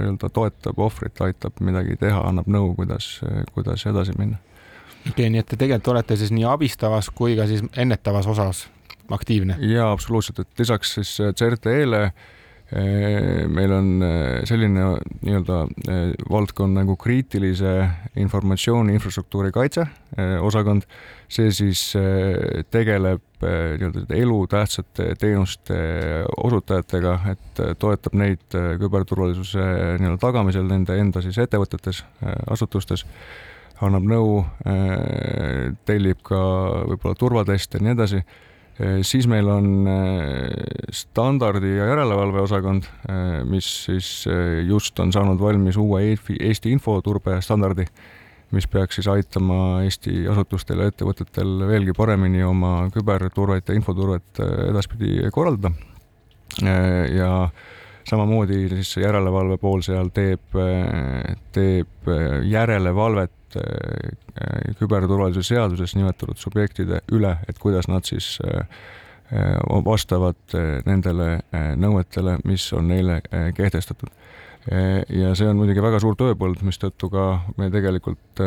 [0.00, 3.20] nii-öelda toetab ohvrit, aitab midagi teha, annab nõu, kuidas,
[3.54, 4.40] kuidas edasi minna.
[5.00, 8.66] okei okay,, nii et te tegelikult olete siis nii abistavas kui ka siis ennetavas osas
[9.10, 9.58] aktiivne?
[9.70, 12.28] jaa, absoluutselt, et lisaks siis CRT-le äh,
[12.70, 13.88] meil on
[14.46, 14.84] selline
[15.26, 15.56] nii-öelda
[16.30, 17.72] valdkond nagu kriitilise
[18.22, 19.86] informatsiooni infrastruktuuri kaitse
[20.40, 20.86] osakond.
[21.30, 21.80] see siis
[22.70, 25.76] tegeleb nii-öelda elutähtsate teenuste
[26.36, 29.66] osutajatega, et toetab neid küberturvalisuse
[29.98, 32.04] nii-öelda tagamisel nende enda siis ettevõtetes,
[32.50, 33.06] asutustes
[33.80, 34.44] annab nõu,
[35.88, 36.40] tellib ka
[36.90, 38.49] võib-olla turvateste ja nii edasi Äh,
[39.02, 44.24] siis meil on äh, standardi ja järelevalve osakond, äh, mis siis
[44.66, 47.84] just on saanud valmis uue Eesti infoturbe standardi,
[48.56, 54.40] mis peaks siis aitama Eesti asutustel ja ettevõtetel veelgi paremini oma küberturvet ja infoturvet
[54.70, 55.70] edaspidi korraldada.
[56.60, 57.50] ja
[58.10, 60.56] samamoodi siis järelevalve pool seal teeb,
[61.54, 62.10] teeb
[62.50, 63.58] järelevalvet
[64.78, 68.36] küberturvalisuse seaduses nimetatud subjektide üle, et kuidas nad siis
[69.86, 70.54] vastavad
[70.86, 71.40] nendele
[71.78, 73.20] nõuetele, mis on neile
[73.54, 74.10] kehtestatud.
[75.08, 78.42] ja see on muidugi väga suur tööpõld, mistõttu ka me tegelikult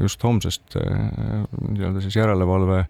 [0.00, 2.84] just homsest nii-öelda siis järelevalve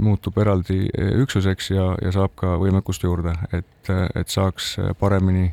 [0.00, 0.86] muutub eraldi
[1.20, 5.50] üksuseks ja, ja saab ka võimekust juurde, et, et saaks paremini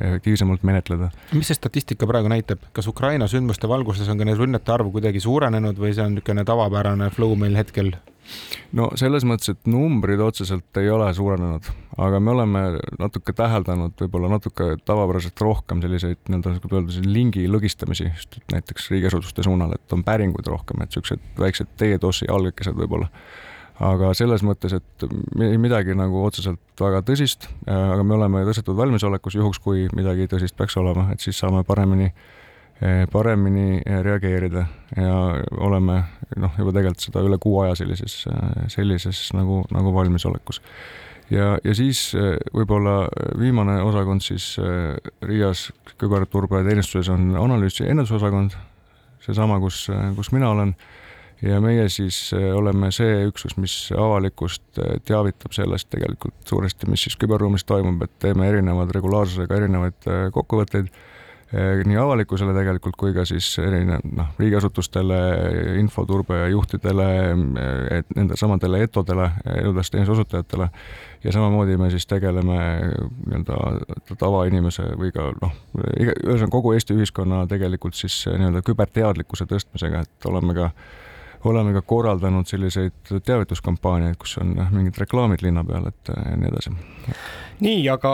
[0.00, 1.10] efektiivsemalt menetleda.
[1.36, 5.20] mis see statistika praegu näitab, kas Ukraina sündmuste valguses on ka need rünnete arv kuidagi
[5.20, 7.92] suurenenud või see on niisugune tavapärane flow meil hetkel?
[8.78, 11.68] No selles mõttes, et numbrid otseselt ei ole suurenenud,
[12.00, 12.62] aga me oleme
[13.00, 19.46] natuke täheldanud võib-olla natuke tavapäraselt rohkem selliseid nii-öelda, kuidas öelda, lingi lõgistamisi, just näiteks riigiasutuste
[19.46, 23.10] suunal, et on päringuid rohkem, et niisugused väiksed DDoS-i algekesed võib-olla.
[23.80, 25.04] Aga selles mõttes, et
[25.56, 30.76] midagi nagu otseselt väga tõsist, aga me oleme tõstetud valmisolekus juhuks, kui midagi tõsist peaks
[30.76, 32.10] olema, et siis saame paremini,
[33.12, 34.64] paremini reageerida.
[34.96, 35.16] Ja
[35.60, 36.00] oleme
[36.40, 38.22] noh, juba tegelikult seda üle kuu aja sellises,
[38.72, 40.62] sellises nagu, nagu valmisolekus.
[41.30, 42.14] ja, ja siis
[42.54, 44.56] võib-olla viimane osakond siis
[45.22, 45.68] Riias
[46.00, 48.56] küberturbeteenistuses on analüüsi ja ennetusosakond,
[49.26, 50.74] seesama, kus, kus mina olen.
[51.40, 57.64] Ja meie siis oleme see üksus, mis avalikkust teavitab sellest tegelikult suuresti, mis siis küberruumis
[57.64, 60.90] toimub, et teeme erinevad regulaarsusega erinevaid kokkuvõtteid
[61.50, 65.16] nii avalikkusele tegelikult kui ka siis erinev noh, riigiasutustele,
[65.80, 67.06] infoturbe juhtidele,
[67.96, 70.68] et nende samadele ETO-dele, elutähtsa teenuse osutajatele
[71.24, 72.60] ja samamoodi me siis tegeleme
[73.32, 80.30] nii-öelda tavainimese või ka noh, ühesõnaga kogu Eesti ühiskonna tegelikult siis nii-öelda küberteadlikkuse tõstmisega, et
[80.30, 80.70] oleme ka
[81.44, 86.72] oleme ka korraldanud selliseid teavituskampaaniaid, kus on mingid reklaamid linna peal, et ja nii edasi.
[87.60, 88.12] nii, aga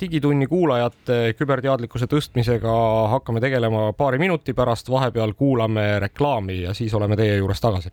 [0.00, 2.74] Digitunni kuulajate küberteadlikkuse tõstmisega
[3.14, 7.90] hakkame tegelema paari minuti pärast, vahepeal kuulame reklaami ja siis oleme teie juures tagasi.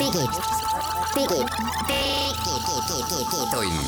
[0.00, 0.26] digi,
[1.16, 1.40] digi,
[1.88, 3.80] digi, digitund,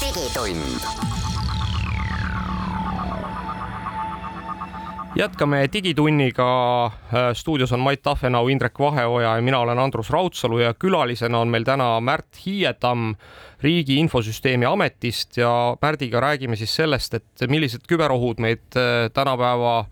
[0.00, 1.23] digitund
[5.14, 6.86] jätkame Digitunniga.
[6.86, 11.48] Äh, stuudios on Mait Tafenau, Indrek Vaheoja ja mina olen Andrus Raudsalu ja külalisena on
[11.48, 13.14] meil täna Märt Hiietamm
[13.62, 19.84] Riigi Infosüsteemi Ametist ja Märdiga räägime siis sellest, et millised küberohud meid äh, tänapäeva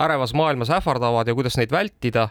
[0.00, 2.28] ärevas maailmas ähvardavad ja kuidas neid vältida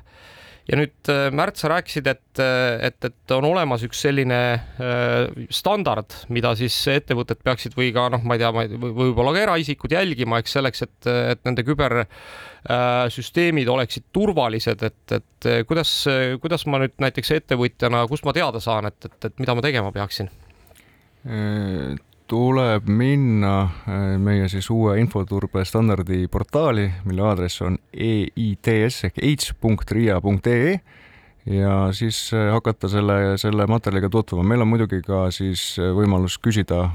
[0.70, 5.48] ja nüüd äh, Märt, sa rääkisid, et, äh, et, et on olemas üks selline äh,
[5.54, 10.42] standard, mida siis ettevõtted peaksid või ka noh, ma ei tea, võib-olla ka eraisikud jälgima,
[10.42, 11.00] eks selleks, et,
[11.34, 15.92] et nende kübersüsteemid oleksid turvalised, et, et kuidas,
[16.44, 19.94] kuidas ma nüüd näiteks ettevõtjana, kust ma teada saan, et, et, et mida ma tegema
[19.96, 20.28] peaksin?
[22.32, 30.78] Tuleb minna äh, meie siis uue infoturbe standardi portaali, mille aadress on eits ehk eits.ria.ee
[31.52, 34.46] ja siis äh, hakata selle, selle materjaliga tutvuma.
[34.48, 36.86] meil on muidugi ka siis äh, võimalus küsida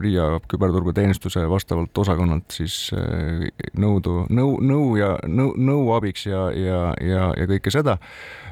[0.00, 2.78] Riia küberturbeteenistuse vastavalt osakonnalt siis
[3.76, 7.98] nõudu, nõu, nõu ja nõu, nõu abiks ja, ja, ja, ja kõike seda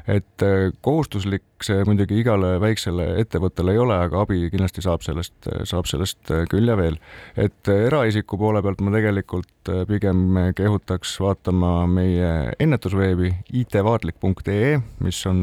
[0.07, 5.35] et äh, kohustuslik see muidugi igale väiksele ettevõttele ei ole, aga abi kindlasti saab sellest,
[5.67, 6.95] saab sellest äh, küll ja veel.
[7.35, 15.41] et äh, eraisiku poole pealt ma tegelikult pigem kehutaks vaatama meie ennetusveebi itvaatlik.ee, mis on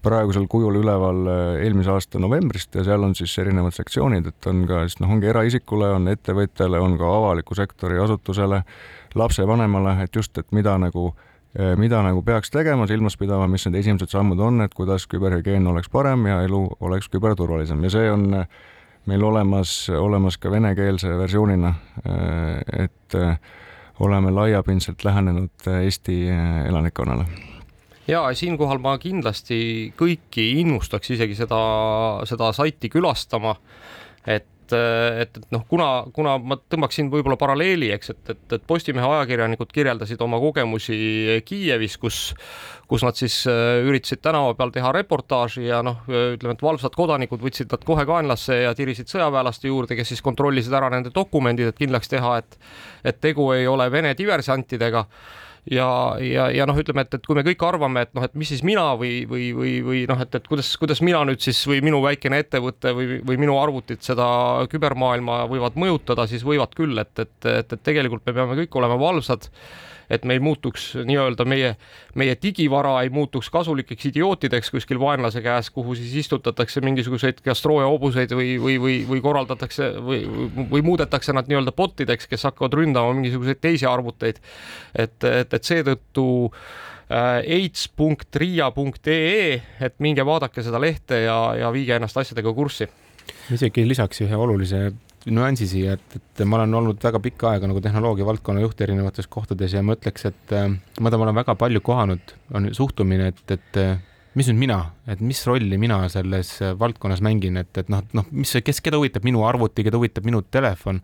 [0.00, 1.26] praegusel kujul üleval
[1.60, 5.28] eelmise aasta novembrist ja seal on siis erinevad sektsioonid, et on ka siis noh, ongi
[5.32, 8.62] eraisikule, on ettevõtjale, on ka avaliku sektori asutusele,
[9.18, 11.10] lapsevanemale, et just, et mida nagu
[11.76, 15.90] mida nagu peaks tegema, silmas pidama, mis need esimesed sammud on, et kuidas küberhügieen oleks
[15.90, 17.82] parem ja elu oleks küberturvalisem.
[17.84, 18.28] Ja see on
[19.10, 21.72] meil olemas, olemas ka venekeelse versioonina,
[22.84, 23.16] et
[24.00, 26.20] oleme laiapindselt lähenenud Eesti
[26.68, 27.26] elanikkonnale.
[28.08, 31.60] Ja siinkohal ma kindlasti kõiki innustaks isegi seda,
[32.26, 33.54] seda saiti külastama,
[34.26, 39.06] et et, et noh, kuna, kuna ma tõmbaksin võib-olla paralleeli, eks, et, et, et Postimehe
[39.06, 42.20] ajakirjanikud kirjeldasid oma kogemusi Kiievis, kus,
[42.90, 47.42] kus nad siis äh, üritasid tänava peal teha reportaaži ja noh, ütleme, et valvsad kodanikud
[47.42, 51.80] võtsid nad kohe kaenlasse ja tirisid sõjaväelaste juurde, kes siis kontrollisid ära nende dokumendid, et
[51.80, 52.58] kindlaks teha, et,
[53.04, 55.06] et tegu ei ole Vene diversantidega
[55.68, 55.88] ja,
[56.24, 58.62] ja, ja noh, ütleme, et, et kui me kõik arvame, et noh, et mis siis
[58.66, 62.00] mina või, või, või, või noh, et, et kuidas, kuidas mina nüüd siis või minu
[62.04, 64.26] väikene ettevõte või, või minu arvutid seda
[64.72, 68.98] kübermaailma võivad mõjutada, siis võivad küll, et, et, et, et tegelikult me peame kõik olema
[69.00, 69.50] valvsad
[70.10, 71.76] et me ei muutuks nii-öelda meie,
[72.18, 78.34] meie digivara ei muutuks kasulikeks idiootideks kuskil vaenlase käes, kuhu siis istutatakse mingisuguseid kas hobuseid
[78.34, 80.20] või, või, või, või korraldatakse või,
[80.70, 84.36] või muudetakse nad nii-öelda bot ideks, kes hakkavad ründama mingisuguseid teisi arvuteid.
[84.94, 89.12] et, et, et seetõttu äh, aids.ria.ee,
[89.80, 92.88] et minge vaadake seda lehte ja, ja viige ennast asjadega kurssi.
[93.54, 94.92] isegi lisaks ühe olulise
[95.28, 99.28] nüansi siia, et, et ma olen olnud väga pikka aega nagu tehnoloogia valdkonna juht erinevates
[99.28, 103.80] kohtades ja ma ütleks, et äh, ma olen väga palju kohanud, on suhtumine, et, et
[103.80, 103.98] äh,
[104.38, 104.78] mis nüüd mina,
[105.10, 109.00] et mis rolli mina selles äh, valdkonnas mängin, et, et noh, noh, mis, kes, keda
[109.00, 111.02] huvitab minu arvuti, keda huvitab minu telefon.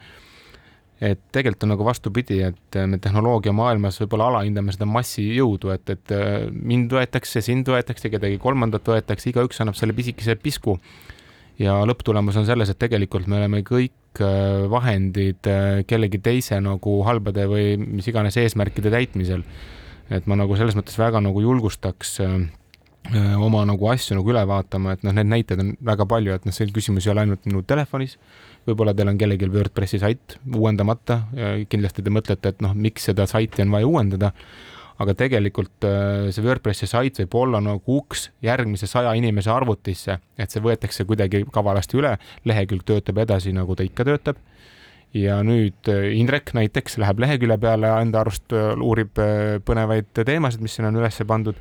[0.97, 6.15] et tegelikult on nagu vastupidi, et me tehnoloogia maailmas võib-olla alahindame seda massijõudu, et, et
[6.57, 10.79] mind võetakse, sind võetakse, kedagi kolmandat võetakse, igaüks annab selle pisikese pisku
[11.63, 16.99] ja lõpptulemus on selles, et tegelikult me oleme kõik äh, vahendid äh, kellegi teise nagu
[17.07, 19.45] halbade või mis iganes eesmärkide täitmisel.
[20.11, 22.37] et ma nagu selles mõttes väga nagu julgustaks äh,
[23.41, 26.55] oma nagu asju nagu üle vaatama, et noh, need näited on väga palju, et noh,
[26.55, 28.17] see küsimus ei ole ainult minu telefonis,
[28.67, 31.21] võib-olla teil on kellelgi WordPressi sait uuendamata,
[31.71, 34.33] kindlasti te mõtlete, et noh, miks seda saiti on vaja uuendada
[35.03, 40.53] aga tegelikult äh, see WordPressi sait võib olla nagu uks järgmise saja inimese arvutisse, et
[40.53, 42.15] see võetakse kuidagi kavalasti üle,
[42.49, 44.41] lehekülg töötab edasi, nagu ta ikka töötab.
[45.17, 49.17] ja nüüd äh, Indrek näiteks läheb lehekülje peale enda arust äh, uurib
[49.65, 51.61] põnevaid teemasid, mis sinna on üles pandud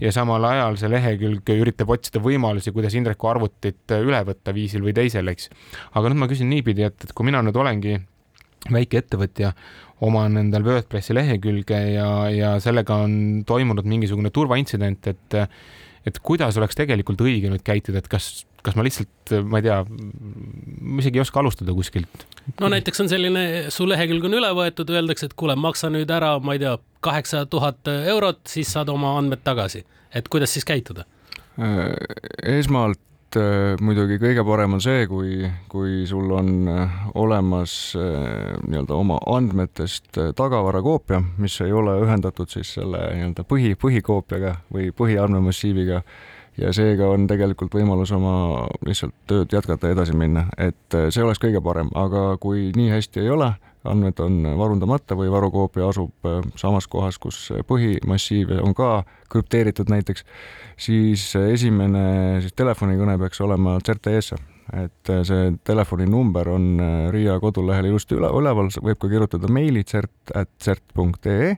[0.00, 4.92] ja samal ajal see lehekülg üritab otsida võimalusi, kuidas Indreku arvutit üle võtta viisil või
[4.96, 5.48] teisel, eks.
[5.96, 7.96] aga nüüd ma küsin niipidi, et, et kui mina nüüd olengi
[8.72, 9.52] väike ettevõtja,
[10.06, 15.40] oman endal WordPressi lehekülge ja, ja sellega on toimunud mingisugune turvaintsident, et
[16.06, 19.80] et kuidas oleks tegelikult õige nüüd käituda, et kas, kas ma lihtsalt, ma ei tea,
[19.82, 22.26] ma isegi ei oska alustada kuskilt.
[22.60, 23.42] no näiteks on selline,
[23.74, 26.76] su lehekülg on üle võetud, öeldakse, et kuule, maksa nüüd ära, ma ei tea,
[27.06, 29.84] kaheksa tuhat eurot, siis saad oma andmed tagasi.
[30.14, 31.08] et kuidas siis käituda?
[32.46, 38.54] esmalt et äh, muidugi kõige parem on see, kui, kui sul on äh, olemas äh,
[38.62, 46.02] nii-öelda oma andmetest tagavarakoopia, mis ei ole ühendatud siis selle nii-öelda põhi, põhikoopiaga või põhiandmemassiiviga.
[46.56, 51.42] Ja seega on tegelikult võimalus oma lihtsalt tööd jätkata ja edasi minna, et see oleks
[51.42, 53.50] kõige parem, aga kui nii hästi ei ole,
[53.88, 58.90] andmed on varundamata või varukoopia asub samas kohas, kus põhimassiiv on ka
[59.32, 60.26] krüpteeritud näiteks,
[60.80, 64.38] siis esimene siis telefonikõne peaks olema CERT-ES-e,
[64.82, 71.54] et see telefoninumber on äh, RIA kodulehel ilusti üle, üleval, võib ka kirjutada meili cert.cert.ee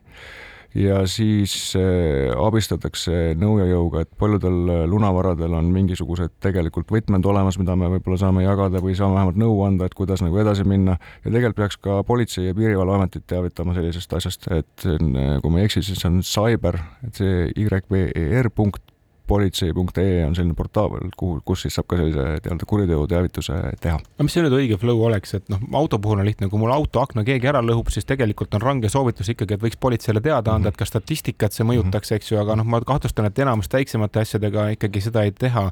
[0.77, 7.25] ja siis äh, abistatakse nõu ja jõuga, et paljudel äh, lunavaradel on mingisugused tegelikult võtmed
[7.25, 10.67] olemas, mida me võib-olla saame jagada või saame vähemalt nõu anda, et kuidas nagu edasi
[10.67, 10.99] minna.
[11.23, 15.83] Ja tegelikult peaks ka Politsei- ja Piirivalveametit teavitama sellisest asjast, et kui ma ei eksi,
[15.85, 18.88] siis on cyber, et see YBER punkt
[19.29, 23.99] politsei.ee on selline portaal, kuhu, kus siis saab ka sellise nii-öelda kuriteoteavituse teha.
[23.99, 26.73] aga mis see nüüd õige flow oleks, et noh, auto puhul on lihtne, kui mul
[26.73, 30.57] auto akna keegi ära lõhub, siis tegelikult on range soovitus ikkagi, et võiks politseile teada
[30.57, 34.25] anda, et ka statistikat see mõjutaks, eks ju, aga noh, ma kahtlustan, et enamus väiksemate
[34.25, 35.69] asjadega ikkagi seda ei teha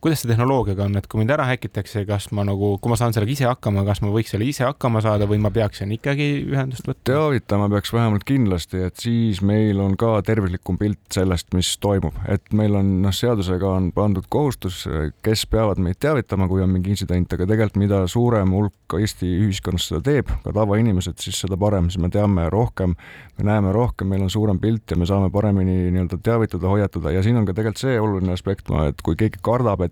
[0.00, 3.14] kuidas see tehnoloogiaga on, et kui mind ära häkitakse, kas ma nagu, kui ma saan
[3.16, 6.88] sellega ise hakkama, kas ma võiks selle ise hakkama saada või ma peaksin ikkagi ühendust
[6.88, 7.04] võtma?
[7.10, 12.52] teavitama peaks vähemalt kindlasti, et siis meil on ka terviklikum pilt sellest, mis toimub, et
[12.56, 14.82] meil on noh, seadusega on pandud kohustus,
[15.24, 19.84] kes peavad meid teavitama, kui on mingi intsident, aga tegelikult mida suurem hulk Eesti ühiskonnas
[19.86, 22.96] seda teeb, ka tavainimesed, siis seda parem, siis me teame rohkem,
[23.38, 27.12] me näeme rohkem, meil on suurem pilt ja me saame paremini nii-öelda teavitada, hoiatada.
[27.14, 29.89] Ja siin on ka tegelikult see oluline aspekt, et kui keegi kardab, et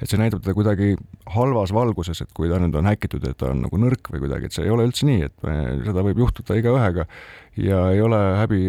[0.00, 0.94] et see näitab teda kuidagi
[1.34, 4.50] halvas valguses, et kui ta nüüd on häkitud, et ta on nagu nõrk või kuidagi,
[4.50, 7.06] et see ei ole üldse nii, et me, seda võib juhtuda igaühega
[7.56, 8.60] ja ei ole häbi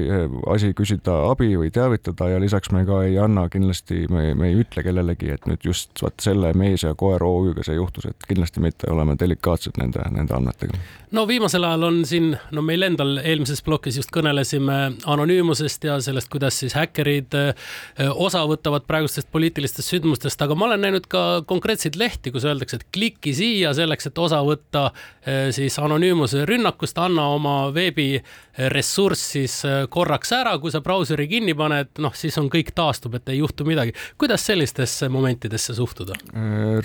[0.54, 4.60] asi küsida abi või teavitada ja lisaks me ka ei anna kindlasti, me, me ei
[4.62, 8.62] ütle kellelegi, et nüüd just vot selle mees ja koer OÜ-ga see juhtus, et kindlasti
[8.62, 10.78] mitte oleme delikaatsed nende, nende andmetega.
[11.17, 14.78] no viimasel ajal on siin, no meil endal eelmises plokis just kõnelesime
[15.15, 17.34] anonüümusest ja sellest, kuidas siis häkkerid
[18.13, 22.88] osa võtavad praegustest poliitilistest sündmustest, aga ma olen näinud ka konkreetseid lehti, kus öeldakse, et
[22.93, 24.91] kliki siia selleks, et osa võtta
[25.56, 27.58] siis anonüümuse rünnakust, anna oma
[28.75, 29.55] veebiressurss siis
[29.89, 33.65] korraks ära, kui sa brauseri kinni paned, noh, siis on kõik taastub, et ei juhtu
[33.65, 33.93] midagi.
[34.17, 36.15] kuidas sellistesse momentidesse suhtuda?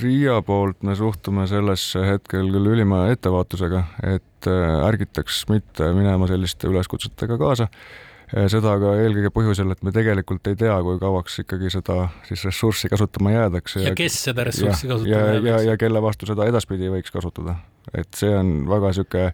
[0.01, 4.47] Riia poolt me suhtume sellesse hetkel küll ülima ettevaatusega, et
[4.87, 7.69] ärgitaks mitte minema selliste üleskutsetega kaasa
[8.31, 12.91] seda ka eelkõige põhjusel, et me tegelikult ei tea, kui kauaks ikkagi seda siis ressurssi
[12.93, 13.83] kasutama jäädakse.
[13.83, 15.49] ja kes seda ressurssi ja, kasutama jäädakse.
[15.49, 17.57] ja, ja, ja kelle vastu seda edaspidi võiks kasutada.
[17.91, 19.33] et see on väga niisugune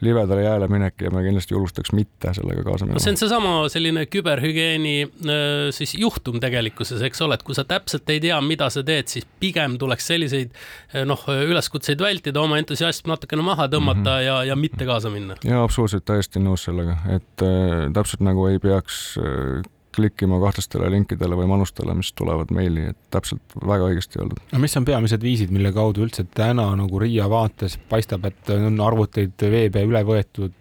[0.00, 2.98] libedale jääle minek ja me kindlasti julgustaks mitte sellega kaasa minema.
[2.98, 5.42] no see on seesama selline küberhügieeni äh,
[5.74, 9.26] siis juhtum tegelikkuses, eks ole, et kui sa täpselt ei tea, mida sa teed, siis
[9.40, 14.26] pigem tuleks selliseid äh, noh, üleskutseid vältida, oma entusiasm natukene maha tõmmata mm -hmm.
[14.26, 15.38] ja, ja mitte kaasa minna.
[15.44, 19.62] ja absoluutselt täiesti nõus sellega, et äh, täpselt nagu ei peaks äh,
[19.94, 24.42] klikkima kahtlastele linkidele või manustele, mis tulevad meili, et täpselt väga õigesti öeldud.
[24.52, 28.80] no mis on peamised viisid, mille kaudu üldse täna nagu Riia vaates paistab, et on
[28.84, 30.56] arvuteid veebe üle võetud?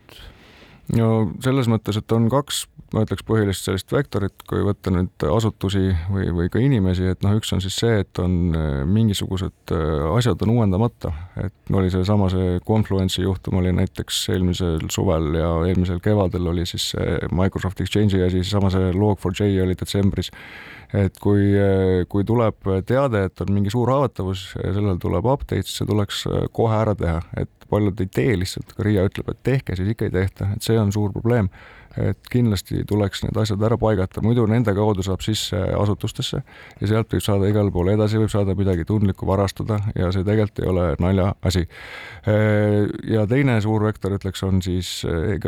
[0.97, 1.09] no
[1.43, 6.27] selles mõttes, et on kaks ma ütleks põhilist sellist vektorit, kui võtta nüüd asutusi või,
[6.35, 10.43] või ka inimesi, et noh, üks on siis see, et on äh, mingisugused äh, asjad
[10.45, 16.51] on uuendamata, et oli seesama see Confluence'i juhtum oli näiteks eelmisel suvel ja eelmisel kevadel
[16.53, 20.29] oli siis see Microsoft Exchange'i asi, sama see Log4j oli detsembris.
[20.93, 25.81] Et kui, äh, kui tuleb teade, et on mingi suur haavatavus sellel tuleb update, siis
[25.81, 29.77] see tuleks kohe ära teha, et paljud ei tee lihtsalt, ka RIA ütleb, et tehke,
[29.77, 31.49] siis ikka ei tehta, et see on suur probleem.
[31.93, 36.39] Et kindlasti tuleks need asjad ära paigata, muidu nende kaudu saab sisse asutustesse
[36.79, 40.63] ja sealt võib saada igale poole edasi, võib saada midagi tundlikku varastada ja see tegelikult
[40.63, 41.61] ei ole naljaasi.
[43.13, 44.89] ja teine suur vektor, ütleks, on siis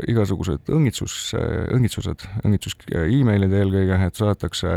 [0.06, 1.34] igasugused õngitsus,
[1.74, 4.70] õngitsused, õngitsus emailid eelkõige, et saadetakse,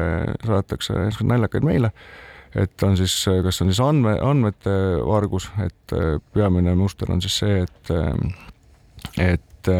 [0.46, 1.92] saadetakse naljakaid meile.
[2.56, 4.72] Et on siis, kas on siis andme, andmete
[5.04, 5.92] vargus, et
[6.32, 7.90] peamine muster on siis see, et,
[9.20, 9.70] et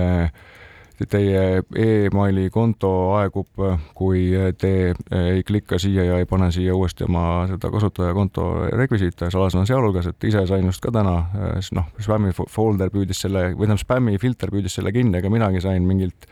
[1.06, 3.62] teie emaili konto aegub,
[3.96, 4.72] kui te
[5.14, 10.28] ei klikka siia ja ei pane siia uuesti oma seda kasutajakonto rekvisiite, salasõna sealhulgas, et
[10.28, 11.14] ise sain just ka täna,
[11.60, 15.62] siis noh, spämmi folder püüdis selle, või tähendab, spämmi filter püüdis selle kinni, aga minagi
[15.62, 16.26] sain mingilt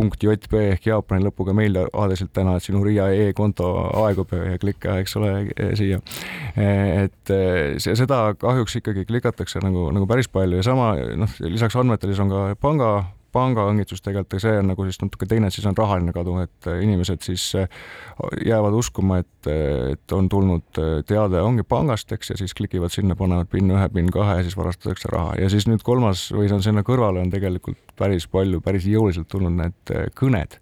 [0.00, 3.68] punkt JP ehk Jaapani lõpuga meil aadressilt täna, et sinu Riia e-konto
[4.06, 5.32] aegub ja klikka, eks ole,
[5.78, 6.00] siia.
[6.56, 7.34] et
[7.82, 12.24] see, seda kahjuks ikkagi klikatakse nagu, nagu päris palju ja sama, noh, lisaks andmetele siis
[12.24, 12.92] on ka panga
[13.32, 17.22] pangaõngitsus tegelikult, see on nagu siis natuke teine, siis on rahaline kadu, et äh, inimesed
[17.26, 17.68] siis äh,
[18.46, 19.50] jäävad uskuma, et,
[19.92, 23.86] et on tulnud äh, teade, ongi pangast, eks, ja siis klikivad sinna, panevad PIN ühe,
[23.94, 27.22] PIN kahe ja siis varastatakse raha ja siis nüüd kolmas või see on sinna kõrvale
[27.22, 30.60] on tegelikult päris palju, päris jõuliselt tulnud need kõned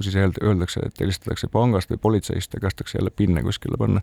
[0.00, 4.00] kus siis öeldakse, et helistatakse pangast või politseist ja kästakse jälle pinne kuskile panna.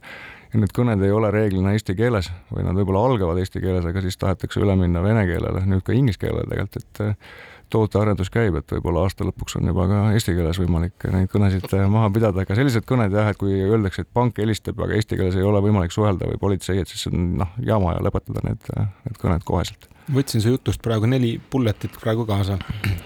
[0.53, 4.03] ja need kõned ei ole reeglina eesti keeles või nad võib-olla algavad eesti keeles, aga
[4.05, 8.71] siis tahetakse üle minna vene keelele, nüüd ka inglise keelele tegelikult, et tootearendus käib, et
[8.77, 12.57] võib-olla aasta lõpuks on juba ka eesti keeles võimalik neid kõnesid äh, maha pidada, aga
[12.57, 15.95] sellised kõned jah, et kui öeldakse, et pank helistab, aga eesti keeles ei ole võimalik
[15.95, 19.91] suhelda või politsei, et siis on noh, jama ja lõpetada need, äh, need kõned koheselt
[20.13, 22.57] võtsin su jutust praegu neli bulletit praegu kaasa.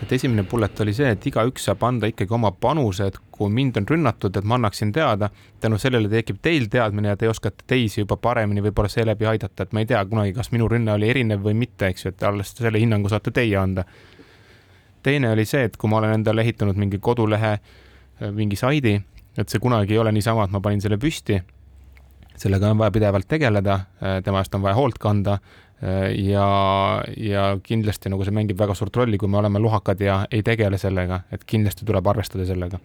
[0.04, 3.80] et esimene bullet oli see, et igaüks saab anda ikkagi oma panuse, et kui mind
[3.82, 5.30] on rünnatud, et ma annaksin teada.
[5.60, 9.74] tänu sellele tekib teil teadmine ja te oskate teisi juba paremini võib-olla seeläbi aidata, et
[9.74, 12.54] ma ei tea kunagi, kas minu rünne oli erinev või mitte, eks ju, et alles
[12.58, 13.86] selle hinnangu saate teie anda
[15.04, 18.96] teine oli see, et kui ma olen endale ehitanud mingi kodulehe, äh, mingi saidi,
[19.38, 21.42] et see kunagi ei ole niisama, et ma panin selle püsti.
[22.42, 27.58] sellega on vaja pidevalt tegeleda, äh, tema eest on vaja hoolt kanda äh, ja, ja
[27.64, 31.22] kindlasti nagu see mängib väga suurt rolli, kui me oleme lohakad ja ei tegele sellega,
[31.32, 32.80] et kindlasti tuleb arvestada sellega.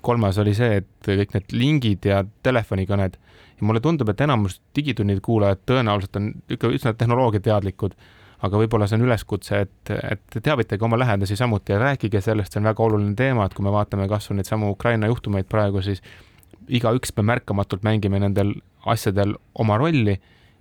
[0.00, 3.16] kolmas oli see, et kõik need lingid ja telefonikõned
[3.60, 7.94] ja mulle tundub, et enamus Digitunnid kuulajad tõenäoliselt on ikka üsna tehnoloogiateadlikud
[8.40, 12.62] aga võib-olla see on üleskutse, et, et teavitage oma lähedasi samuti ja rääkige sellest, see
[12.62, 15.82] on väga oluline teema, et kui me vaatame kas või neid samu Ukraina juhtumeid praegu,
[15.84, 16.00] siis
[16.70, 18.54] igaüks me märkamatult mängime nendel
[18.88, 20.16] asjadel oma rolli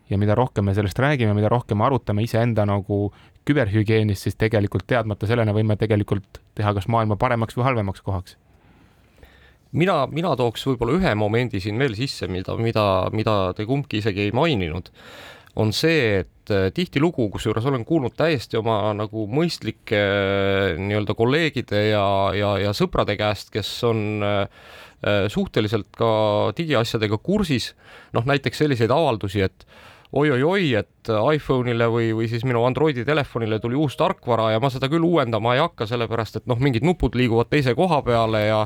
[0.09, 3.09] ja mida rohkem me sellest räägime, mida rohkem arutame iseenda nagu
[3.47, 8.38] küberhügieenist, siis tegelikult teadmata sellena võime tegelikult teha kas maailma paremaks või halvemaks kohaks.
[9.71, 14.25] Mina, mina tooks võib-olla ühe momendi siin veel sisse, mida, mida, mida te kumbki isegi
[14.25, 14.89] ei maininud
[15.60, 19.99] on see, et äh, tihtilugu, kusjuures olen kuulnud täiesti oma nagu mõistlike
[20.80, 22.05] nii-öelda kolleegide ja,
[22.38, 24.24] ja, ja sõprade käest, kes on
[25.32, 26.07] suhteliselt ka
[26.57, 27.70] digiasjadega kursis,
[28.12, 29.64] noh näiteks selliseid avaldusi, et
[30.12, 34.89] oi-oi-oi, et iPhone'ile või, või siis minu Androidi telefonile tuli uus tarkvara ja ma seda
[34.89, 38.64] küll uuendama ei hakka, sellepärast et noh, mingid nupud liiguvad teise koha peale ja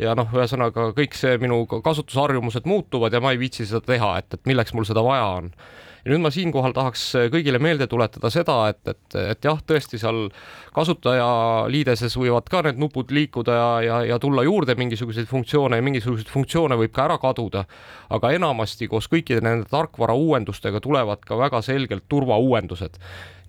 [0.00, 4.38] ja noh, ühesõnaga kõik see minu kasutusharjumused muutuvad ja ma ei viitsi seda teha, et,
[4.38, 5.52] et milleks mul seda vaja on
[6.06, 7.02] ja nüüd ma siinkohal tahaks
[7.34, 10.28] kõigile meelde tuletada seda, et, et, et jah, tõesti seal
[10.76, 16.30] kasutajaliideses võivad ka need nupud liikuda ja, ja, ja tulla juurde mingisuguseid funktsioone ja mingisuguseid
[16.30, 17.64] funktsioone võib ka ära kaduda.
[18.10, 23.00] aga enamasti koos kõikide nende tarkvara uuendustega tulevad ka väga selgelt turvauuendused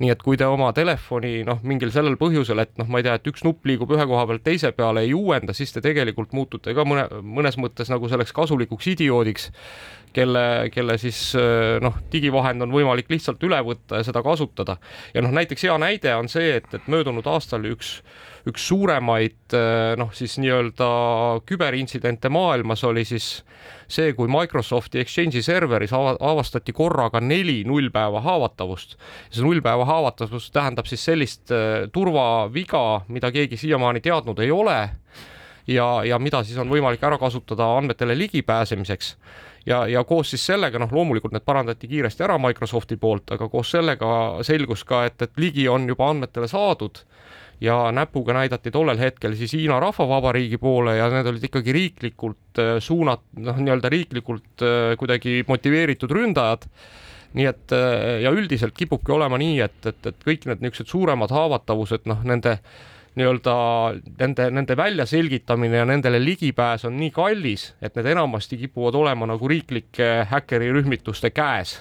[0.02, 3.16] nii et kui te oma telefoni noh, mingil sellel põhjusel, et noh, ma ei tea,
[3.18, 6.76] et üks nupp liigub ühe koha pealt teise peale, ei uuenda, siis te tegelikult muutute
[6.78, 9.50] ka mõne, mõnes mõttes nagu selleks kasulikuks idioodiks,
[10.14, 11.20] kelle, kelle siis
[11.84, 14.78] noh, digivahend on võimalik lihtsalt üle võtta ja seda kasutada.
[15.14, 17.98] ja noh, näiteks hea näide on see, et, et möödunud aastal üks
[18.48, 19.56] üks suuremaid
[20.00, 20.88] noh, siis nii-öelda
[21.48, 23.28] küberintsidente maailmas oli siis
[23.88, 28.98] see, kui Microsofti Exchange'i serveris avastati korraga neli nullpäeva haavatavust.
[29.30, 34.80] see nullpäeva haavatavus tähendab siis sellist äh, turvaviga, mida keegi siiamaani teadnud ei ole
[35.68, 39.16] ja, ja mida siis on võimalik ära kasutada andmetele ligipääsemiseks
[39.66, 43.72] ja, ja koos siis sellega, noh, loomulikult need parandati kiiresti ära Microsofti poolt, aga koos
[43.72, 47.04] sellega selgus ka, et, et ligi on juba andmetele saadud
[47.62, 52.76] ja näpuga näidati tollel hetkel siis Hiina Rahvavabariigi poole ja need olid ikkagi riiklikult äh,
[52.84, 56.68] suunat-, noh, nii-öelda riiklikult äh, kuidagi motiveeritud ründajad.
[57.38, 61.34] Nii et äh, ja üldiselt kipubki olema nii, et, et, et kõik need niisugused suuremad
[61.34, 62.60] haavatavused, noh, nende
[63.18, 63.58] nii-öelda
[64.22, 69.49] nende, nende väljaselgitamine ja nendele ligipääs on nii kallis, et need enamasti kipuvad olema nagu
[69.49, 71.80] riiklike häkkerirühmituste käes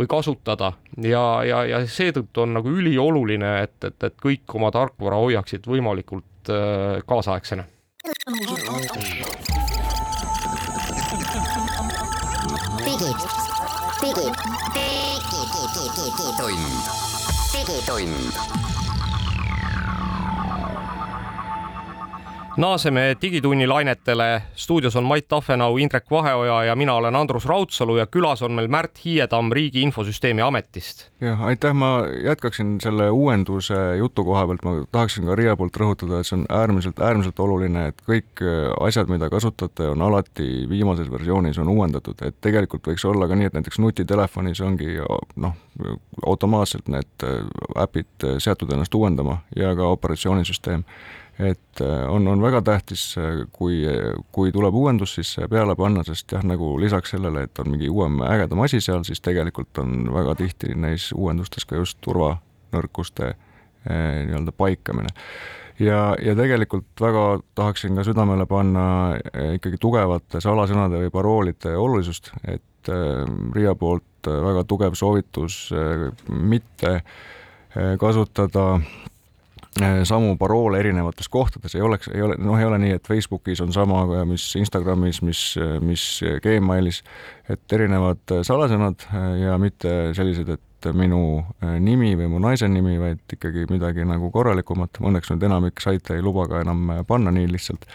[0.00, 0.72] või kasutada
[1.04, 6.48] ja, ja, ja seetõttu on nagu ülioluline, et, et, et kõik oma tarkvara hoiaksid võimalikult
[6.48, 7.64] äh, kaasaegsena.
[14.00, 14.36] digid,
[15.60, 16.64] digitund,
[17.52, 18.79] digitund
[22.60, 24.42] naaseme Digitunni lainetele.
[24.54, 28.68] stuudios on Mait Tafenau, Indrek Vaheoja ja mina olen Andrus Raudsalu ja külas on meil
[28.68, 31.08] Märt Hiietamm Riigi Infosüsteemi Ametist.
[31.20, 36.20] jah, aitäh, ma jätkaksin selle uuenduse jutu koha pealt, ma tahaksin ka Riia poolt rõhutada,
[36.20, 38.44] et see on äärmiselt, äärmiselt oluline, et kõik
[38.80, 43.48] asjad, mida kasutate, on alati viimases versioonis on uuendatud, et tegelikult võiks olla ka nii,
[43.48, 44.98] et näiteks nutitelefonis ongi
[45.36, 45.56] noh,
[46.26, 47.26] automaatselt need
[47.80, 50.84] äpid seatud ennast uuendama ja ka operatsioonisüsteem
[51.40, 53.82] et äh, on, on väga tähtis, äh, kui,
[54.32, 58.20] kui tuleb uuendus, siis peale panna, sest jah, nagu lisaks sellele, et on mingi uuem
[58.26, 64.54] ägedam asi seal, siis tegelikult on väga tihti neis uuendustes ka just turvanõrkuste äh, nii-öelda
[64.56, 65.12] paikamine.
[65.78, 68.84] ja, ja tegelikult väga tahaksin ka südamele panna
[69.56, 72.90] ikkagi tugevate salasõnade või paroolide olulisust, et
[73.54, 75.70] RIA poolt väga tugev soovitus
[76.28, 77.00] mitte
[78.00, 79.10] kasutada Äh,
[80.04, 83.72] samu paroole erinevates kohtades, ei oleks, ei ole, noh, ei ole nii, et Facebookis on
[83.72, 85.42] sama, mis Instagramis, mis,
[85.86, 86.06] mis
[86.42, 87.02] Gmailis,
[87.50, 91.20] et erinevad salasõnad äh, ja mitte sellised, et minu
[91.62, 96.18] äh, nimi või mu naise nimi, vaid ikkagi midagi nagu korralikumat, õnneks nüüd enamik saite
[96.18, 97.86] ei luba ka enam panna nii lihtsalt.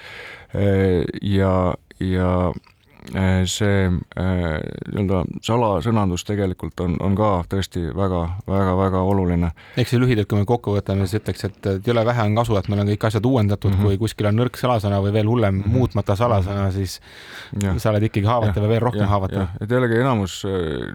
[0.55, 1.51] ja,
[1.99, 2.74] ja Äh,
[3.49, 4.43] see äh,
[4.93, 9.51] nii-öelda salasõnandus tegelikult on, on ka tõesti väga-väga-väga oluline.
[9.77, 12.69] ehk siis lühidalt, kui me kokku võtame, siis ütleks, et, jõle vähe on kasu, et
[12.71, 13.85] meil on kõik asjad uuendatud mm, -hmm.
[13.85, 15.77] kui kuskil on nõrk salasõna või veel hullem mm, -hmm.
[15.77, 16.99] muutmata salasõna, siis
[17.61, 17.77] ja.
[17.79, 19.47] sa oled ikkagi haavatav ja, ja veel rohkem haavatav.
[19.61, 20.41] et jällegi enamus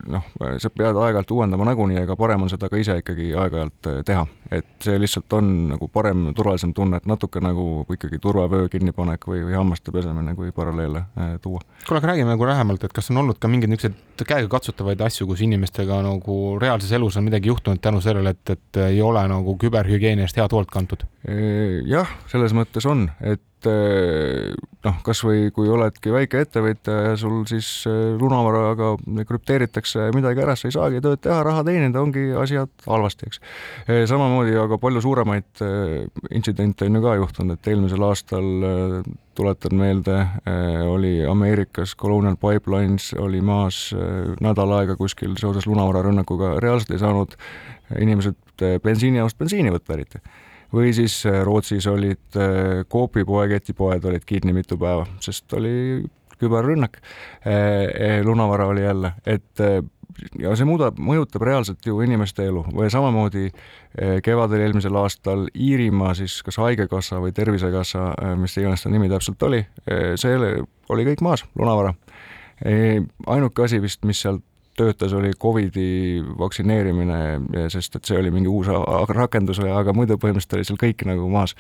[0.07, 0.25] noh,
[0.59, 4.27] sa pead aeg-ajalt uuendama nagunii, aga parem on seda ka ise ikkagi aeg-ajalt äh, teha,
[4.51, 9.45] et see lihtsalt on nagu parem, turvalisem tunne, et natuke nagu ikkagi turvavöö kinnipanek või,
[9.47, 11.05] või hammaste pesemine, kui paralleele
[11.43, 11.63] tuua.
[11.87, 15.43] kuule, aga räägime nagu lähemalt, et kas on olnud ka mingeid niisuguseid käegakatsutavaid asju, kus
[15.45, 20.25] inimestega nagu reaalses elus on midagi juhtunud tänu sellele, et, et ei ole nagu küberhügieeni
[20.25, 21.05] eest head hoolt kantud?
[21.91, 24.55] jah, selles mõttes on, et Eh,
[24.87, 28.95] noh, kasvõi kui oledki väike ettevõtja ja sul siis eh, lunavaraga
[29.29, 33.43] krüpteeritakse midagi ära, sa ei saagi tööd teha, raha teenida, ongi asjad halvasti, eks.
[33.85, 35.65] Eh, samamoodi aga palju suuremaid
[36.33, 38.51] intsidente on ju ka juhtunud, et eelmisel aastal
[39.37, 40.17] tuletan meelde,
[40.89, 43.89] oli Ameerikas Colonial Pipelines oli maas
[44.41, 47.37] nädal aega kuskil seoses lunavararünnakuga, reaalselt ei saanud
[48.01, 50.21] inimesed bensiinijaost bensiini võtta eriti
[50.75, 56.03] või siis äh, Rootsis olid äh, Coopi-poe, ketipoed olid kinni mitu päeva, sest oli
[56.41, 57.01] küberrünnak.
[57.45, 59.61] Äh, lunavara oli jälle, et
[60.41, 63.47] ja see muudab, mõjutab reaalselt ju inimeste elu või samamoodi
[64.25, 69.63] kevadel eelmisel aastal Iirimaa siis kas Haigekassa või Tervisekassa, mis iganes ta nimi täpselt oli,
[70.21, 70.35] see
[70.93, 71.95] oli kõik maas, lunavara.
[73.27, 74.45] ainuke asi vist, mis sealt
[74.81, 77.21] töötas, oli Covidi vaktsineerimine,
[77.73, 78.71] sest et see oli mingi uus
[79.13, 81.55] rakendus, aga muidu põhimõtteliselt oli seal kõik nagu maas.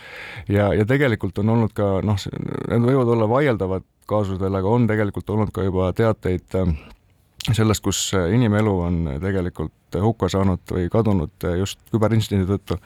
[0.49, 2.19] ja, ja tegelikult on olnud ka noh,
[2.71, 6.73] need võivad olla vaieldavad kaasused aga on tegelikult olnud ka juba teateid äh,
[7.53, 8.03] sellest, kus
[8.35, 12.79] inimelu on tegelikult hukka saanud või kadunud just küberintsidendi tõttu.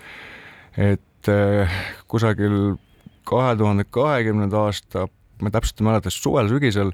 [0.76, 1.78] et äh,
[2.08, 2.76] kusagil
[3.24, 5.08] kahe tuhande kahekümnenda aasta
[5.44, 6.90] ma täpselt ei mäleta, suvel-sügisel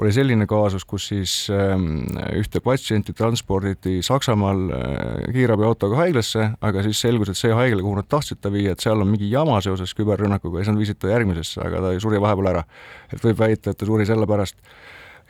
[0.00, 2.04] oli selline kaasus, kus siis ähm,
[2.36, 8.08] ühte patsienti transporditi Saksamaal äh, kiirabiautoga haiglasse, aga siis selgus, et see haigla, kuhu nad
[8.10, 11.12] tahtsid ta viia, et seal on mingi jama seoses küberrünnakuga ja siis nad viisid ta
[11.14, 12.66] järgmisesse, aga ta suri vahepeal ära.
[13.12, 14.60] et võib väita, et ta suri sellepärast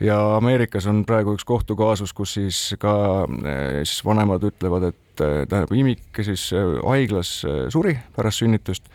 [0.01, 5.43] ja Ameerikas on praegu üks kohtukaasus, kus siis ka äh, siis vanemad ütlevad, et äh,
[5.49, 6.51] tähendab, imik siis
[6.83, 7.41] haiglas
[7.75, 8.89] suri pärast sünnitust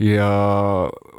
[0.00, 0.28] ja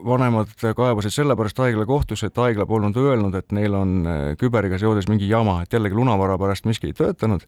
[0.05, 5.09] vanemad kaebasid sellepärast haigla kohtusse, et haigla polnud öelnud, et neil on äh, küberiga seoses
[5.11, 7.43] mingi jama, et jällegi lunavara pärast miski ei töötanud.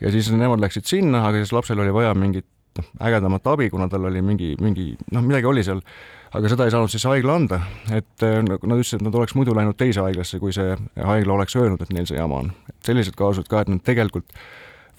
[0.00, 2.46] ja siis nemad läksid sinna, aga siis lapsel oli vaja mingit
[2.78, 5.82] noh, ägedamat abi, kuna tal oli mingi, mingi noh, midagi oli seal,
[6.32, 7.60] aga seda ei saanud siis haigla anda,
[7.92, 11.56] et äh, nad ütlesid, et nad oleks muidu läinud teise haiglasse, kui see haigla oleks
[11.60, 12.52] öelnud, et neil see jama on.
[12.82, 14.34] sellised kaasused ka, et nad tegelikult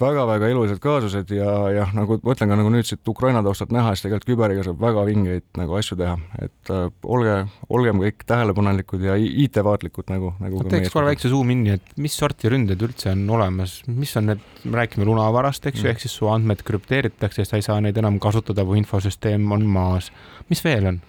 [0.04, 3.94] väga-väga ilusad kaasused ja, jah, nagu ma ütlen ka nagu nüüd siit Ukraina taustalt näha,
[3.94, 6.86] siis tegelikult küberiga saab väga vingeid nagu asju teha, et äh,
[7.16, 7.38] olge,
[7.74, 12.18] olgem kõik tähelepanelikud ja IT-vaatlikud nagu, nagu no, teeks korra väikse zoom in'i, et mis
[12.20, 16.06] sorti ründed üldse on olemas, mis on need, me räägime lunavarast, eks ju mm., ehk
[16.06, 20.12] siis su andmed krüpteeritakse, sa ei saa neid enam kasutada, kui infosüsteem on maas.
[20.50, 21.02] mis veel on?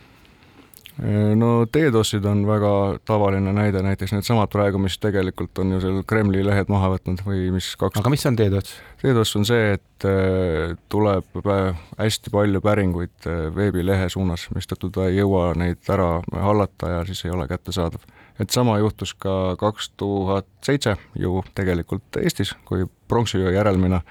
[1.34, 2.70] No DDoS-id on väga
[3.04, 7.48] tavaline näide, näiteks needsamad praegu, mis tegelikult on ju seal Kremli lehed maha võtnud või
[7.54, 8.76] mis kaks aga mis on DDoS?
[9.02, 15.08] DDoS on see, et äh, tuleb äh, hästi palju päringuid äh, veebilehe suunas, mistõttu ta
[15.10, 18.06] ei jõua neid ära hallata ja siis ei ole kättesaadav.
[18.38, 24.02] et sama juhtus ka kaks tuhat seitse ju tegelikult Eestis, kui pronksiöö järelmina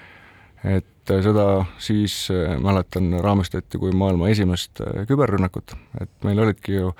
[0.63, 6.77] et äh, seda siis äh, mäletan, raamistati kui maailma esimest äh, küberrünnakut, et meil olidki
[6.77, 6.93] ju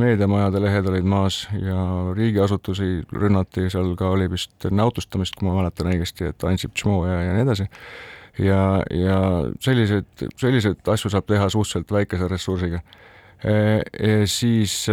[0.00, 1.76] meediamajade lehed olid maas ja
[2.16, 7.20] riigiasutusi rünnati, seal ka oli vist näotustamist, kui ma mäletan õigesti, et Ansip Tšmo ja,
[7.28, 7.68] ja nii edasi.
[8.42, 9.18] ja, ja
[9.62, 12.82] selliseid, selliseid asju saab teha suhteliselt väikese ressursiga
[13.44, 13.82] e,.
[13.92, 14.88] E, siis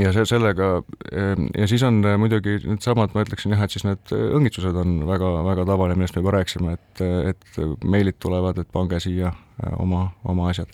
[0.00, 0.70] ja see, sellega
[1.12, 4.76] ehm, ja siis on äh, muidugi needsamad, ma ütleksin jah, et siis need äh, õngitsused
[4.80, 9.78] on väga-väga tavaline, millest me juba rääkisime, et, et meilid tulevad, et pange siia äh,
[9.82, 10.72] oma, oma asjad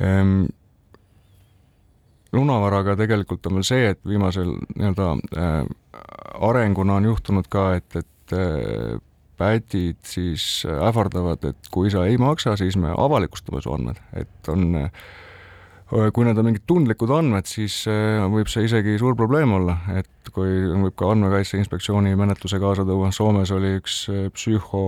[0.00, 0.50] ehm,.
[2.32, 5.56] lunavaraga tegelikult on veel see, et viimasel nii-öelda äh,
[6.48, 9.00] arenguna on juhtunud ka, et, et äh,
[9.40, 14.70] pädid siis ähvardavad, et kui sa ei maksa, siis me avalikustame su andmed, et on
[14.84, 15.21] äh, Äh,
[15.92, 17.82] kui need on mingid tundlikud andmed, siis
[18.32, 23.10] võib see isegi suur probleem olla, et kui võib ka Andmekaitse Inspektsiooni menetluse kaasa tuua,
[23.12, 24.84] Soomes oli üks psühho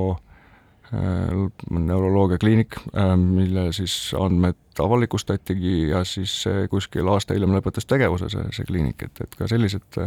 [0.95, 2.77] neuroloogiakliinik,
[3.19, 9.25] mille siis andmed avalikustatigi ja siis kuskil aasta hiljem lõpetas tegevuse see, see kliinik, et,
[9.25, 10.01] et ka sellised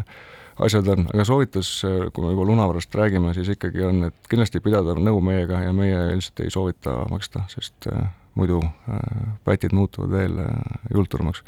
[0.64, 1.72] asjad on, aga soovitus,
[2.14, 6.00] kui me juba lunavarast räägime, siis ikkagi on, et kindlasti pidada nõu meiega ja meie
[6.16, 7.90] ilmselt ei soovita maksta, sest
[8.38, 9.00] muidu äh,
[9.46, 10.50] pätid muutuvad veel äh,
[10.94, 11.44] julturmaks.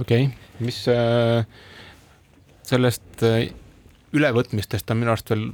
[0.00, 1.46] okei okay., mis äh,
[2.66, 3.22] sellest
[4.14, 5.48] ülevõtmistest on minu arust veel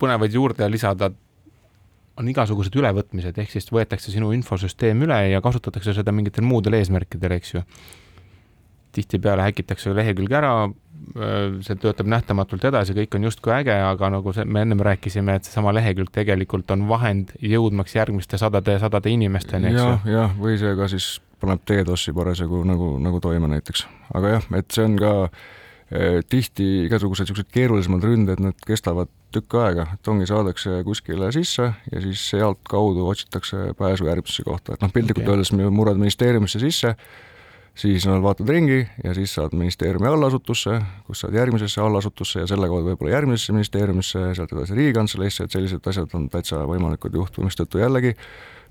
[0.00, 1.10] põnevaid juurde lisada,
[2.20, 7.36] on igasugused ülevõtmised, ehk siis võetakse sinu infosüsteem üle ja kasutatakse seda mingitel muudel eesmärkidel,
[7.38, 7.64] eks ju.
[8.92, 10.52] tihtipeale häkitakse lehekülg ära,
[11.64, 15.48] see töötab nähtamatult edasi, kõik on justkui äge, aga nagu see, me ennem rääkisime, et
[15.48, 19.86] seesama lehekülg tegelikult on vahend jõudmaks järgmiste sadade ja sadade inimesteni, eks ju.
[19.86, 21.08] jah, jah, või see ka siis
[21.40, 23.86] paneb DDoS-i parasjagu nagu, nagu toime näiteks.
[24.14, 29.56] aga jah, et see on ka eh, tihti igasugused niisugused keerulisemad ründed, need kestavad tükk
[29.62, 34.92] aega, et ongi, saadakse kuskile sisse ja siis sealtkaudu otsitakse pääsu järgmisse kohta, et noh,
[34.92, 35.36] piltlikult okay.
[35.36, 36.94] öeldes murrad ministeeriumisse sisse
[37.74, 42.68] siis nad vaatavad ringi ja siis saad ministeeriumi allasutusse, kus saad järgmisesse allasutusse ja selle
[42.68, 47.48] kaudu võib-olla järgmisesse ministeeriumisse ja sealt edasi Riigikantseleisse, et sellised asjad on täitsa võimalikud juhtuda,
[47.48, 48.16] mistõttu jällegi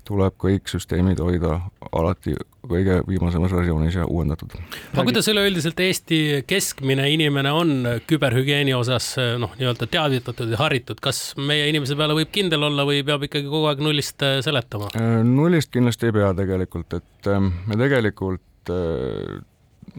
[0.08, 1.58] tuleb kõik süsteemid hoida
[1.92, 2.34] alati
[2.70, 4.52] kõige viimasemas versioonis ja uuendatud.
[4.92, 7.72] aga kuidas üleüldiselt Eesti keskmine inimene on
[8.08, 13.02] küberhügieeni osas noh, nii-öelda teavitatud ja haritud, kas meie inimese peale võib kindel olla või
[13.06, 14.92] peab ikkagi kogu aeg nullist seletama?
[15.24, 19.40] Nullist kindlasti ei pea tegelikult, et ähm, me tegelikult et äh,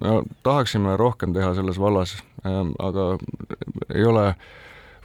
[0.01, 3.05] no, tahaksime rohkem teha selles vallas, aga
[3.93, 4.36] ei ole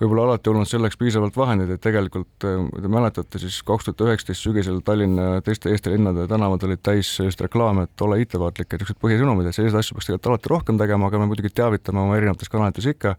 [0.00, 4.80] võib-olla alati olnud selleks piisavalt vahendeid, et tegelikult te mäletate siis kaks tuhat üheksateist sügisel
[4.84, 9.00] Tallinna ja teiste Eesti linnade tänavad olid täis sellist reklaami, et ole ettevaatlik ja niisugused
[9.02, 12.52] põhisõnumid, et selliseid asju peaks tegelikult alati rohkem tegema, aga me muidugi teavitame oma erinevates
[12.52, 13.14] kanalites ikka.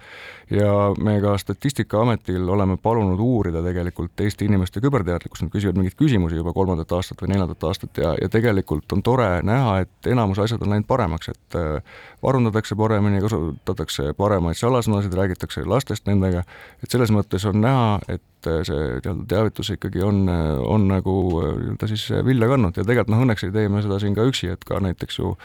[0.54, 0.72] Ja
[1.04, 6.54] me ka Statistikaametil oleme palunud uurida tegelikult Eesti inimeste küberteadlikkust, nad küsivad mingeid küsimusi juba
[6.56, 10.76] kolmandat aastat või neljandat aastat ja, ja tegelikult on tore näha, et enamus asjad on
[10.76, 11.60] läinud paremaks, et
[12.24, 16.46] varundatakse paremini, kasutatakse paremaid salasõnasid, räägitakse lastest nendega
[16.84, 21.18] et selles mõttes on näha, et äh, see nii-öelda teavitus ikkagi on, äh, on nagu
[21.42, 24.26] äh, nii-öelda siis vilja kandnud ja tegelikult noh, õnneks ei tee me seda siin ka
[24.30, 25.36] üksi, et ka näiteks ju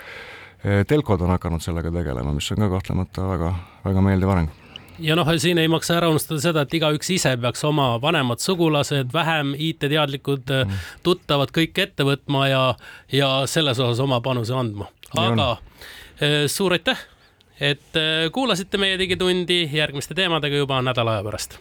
[0.87, 3.49] telkod on hakanud sellega tegelema, mis on ka kahtlemata väga,
[3.83, 4.53] väga meeldiv areng
[5.03, 9.11] ja noh, siin ei maksa ära unustada seda, et igaüks ise peaks oma vanemad sugulased,
[9.14, 10.85] vähem IT-teadlikud mm.
[11.03, 12.62] tuttavad kõik ette võtma ja,
[13.11, 14.87] ja selles osas oma panuse andma.
[15.18, 15.57] aga
[16.47, 17.01] suur aitäh
[17.62, 21.58] et äh, kuulasite meie Digitundi järgmiste teemadega juba nädala aja pärast.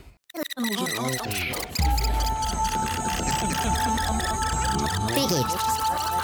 [5.14, 5.42] digi,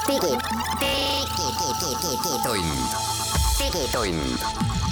[0.07, 0.33] digi,
[0.81, 2.77] digi, digi, digitund,
[3.59, 4.86] digitund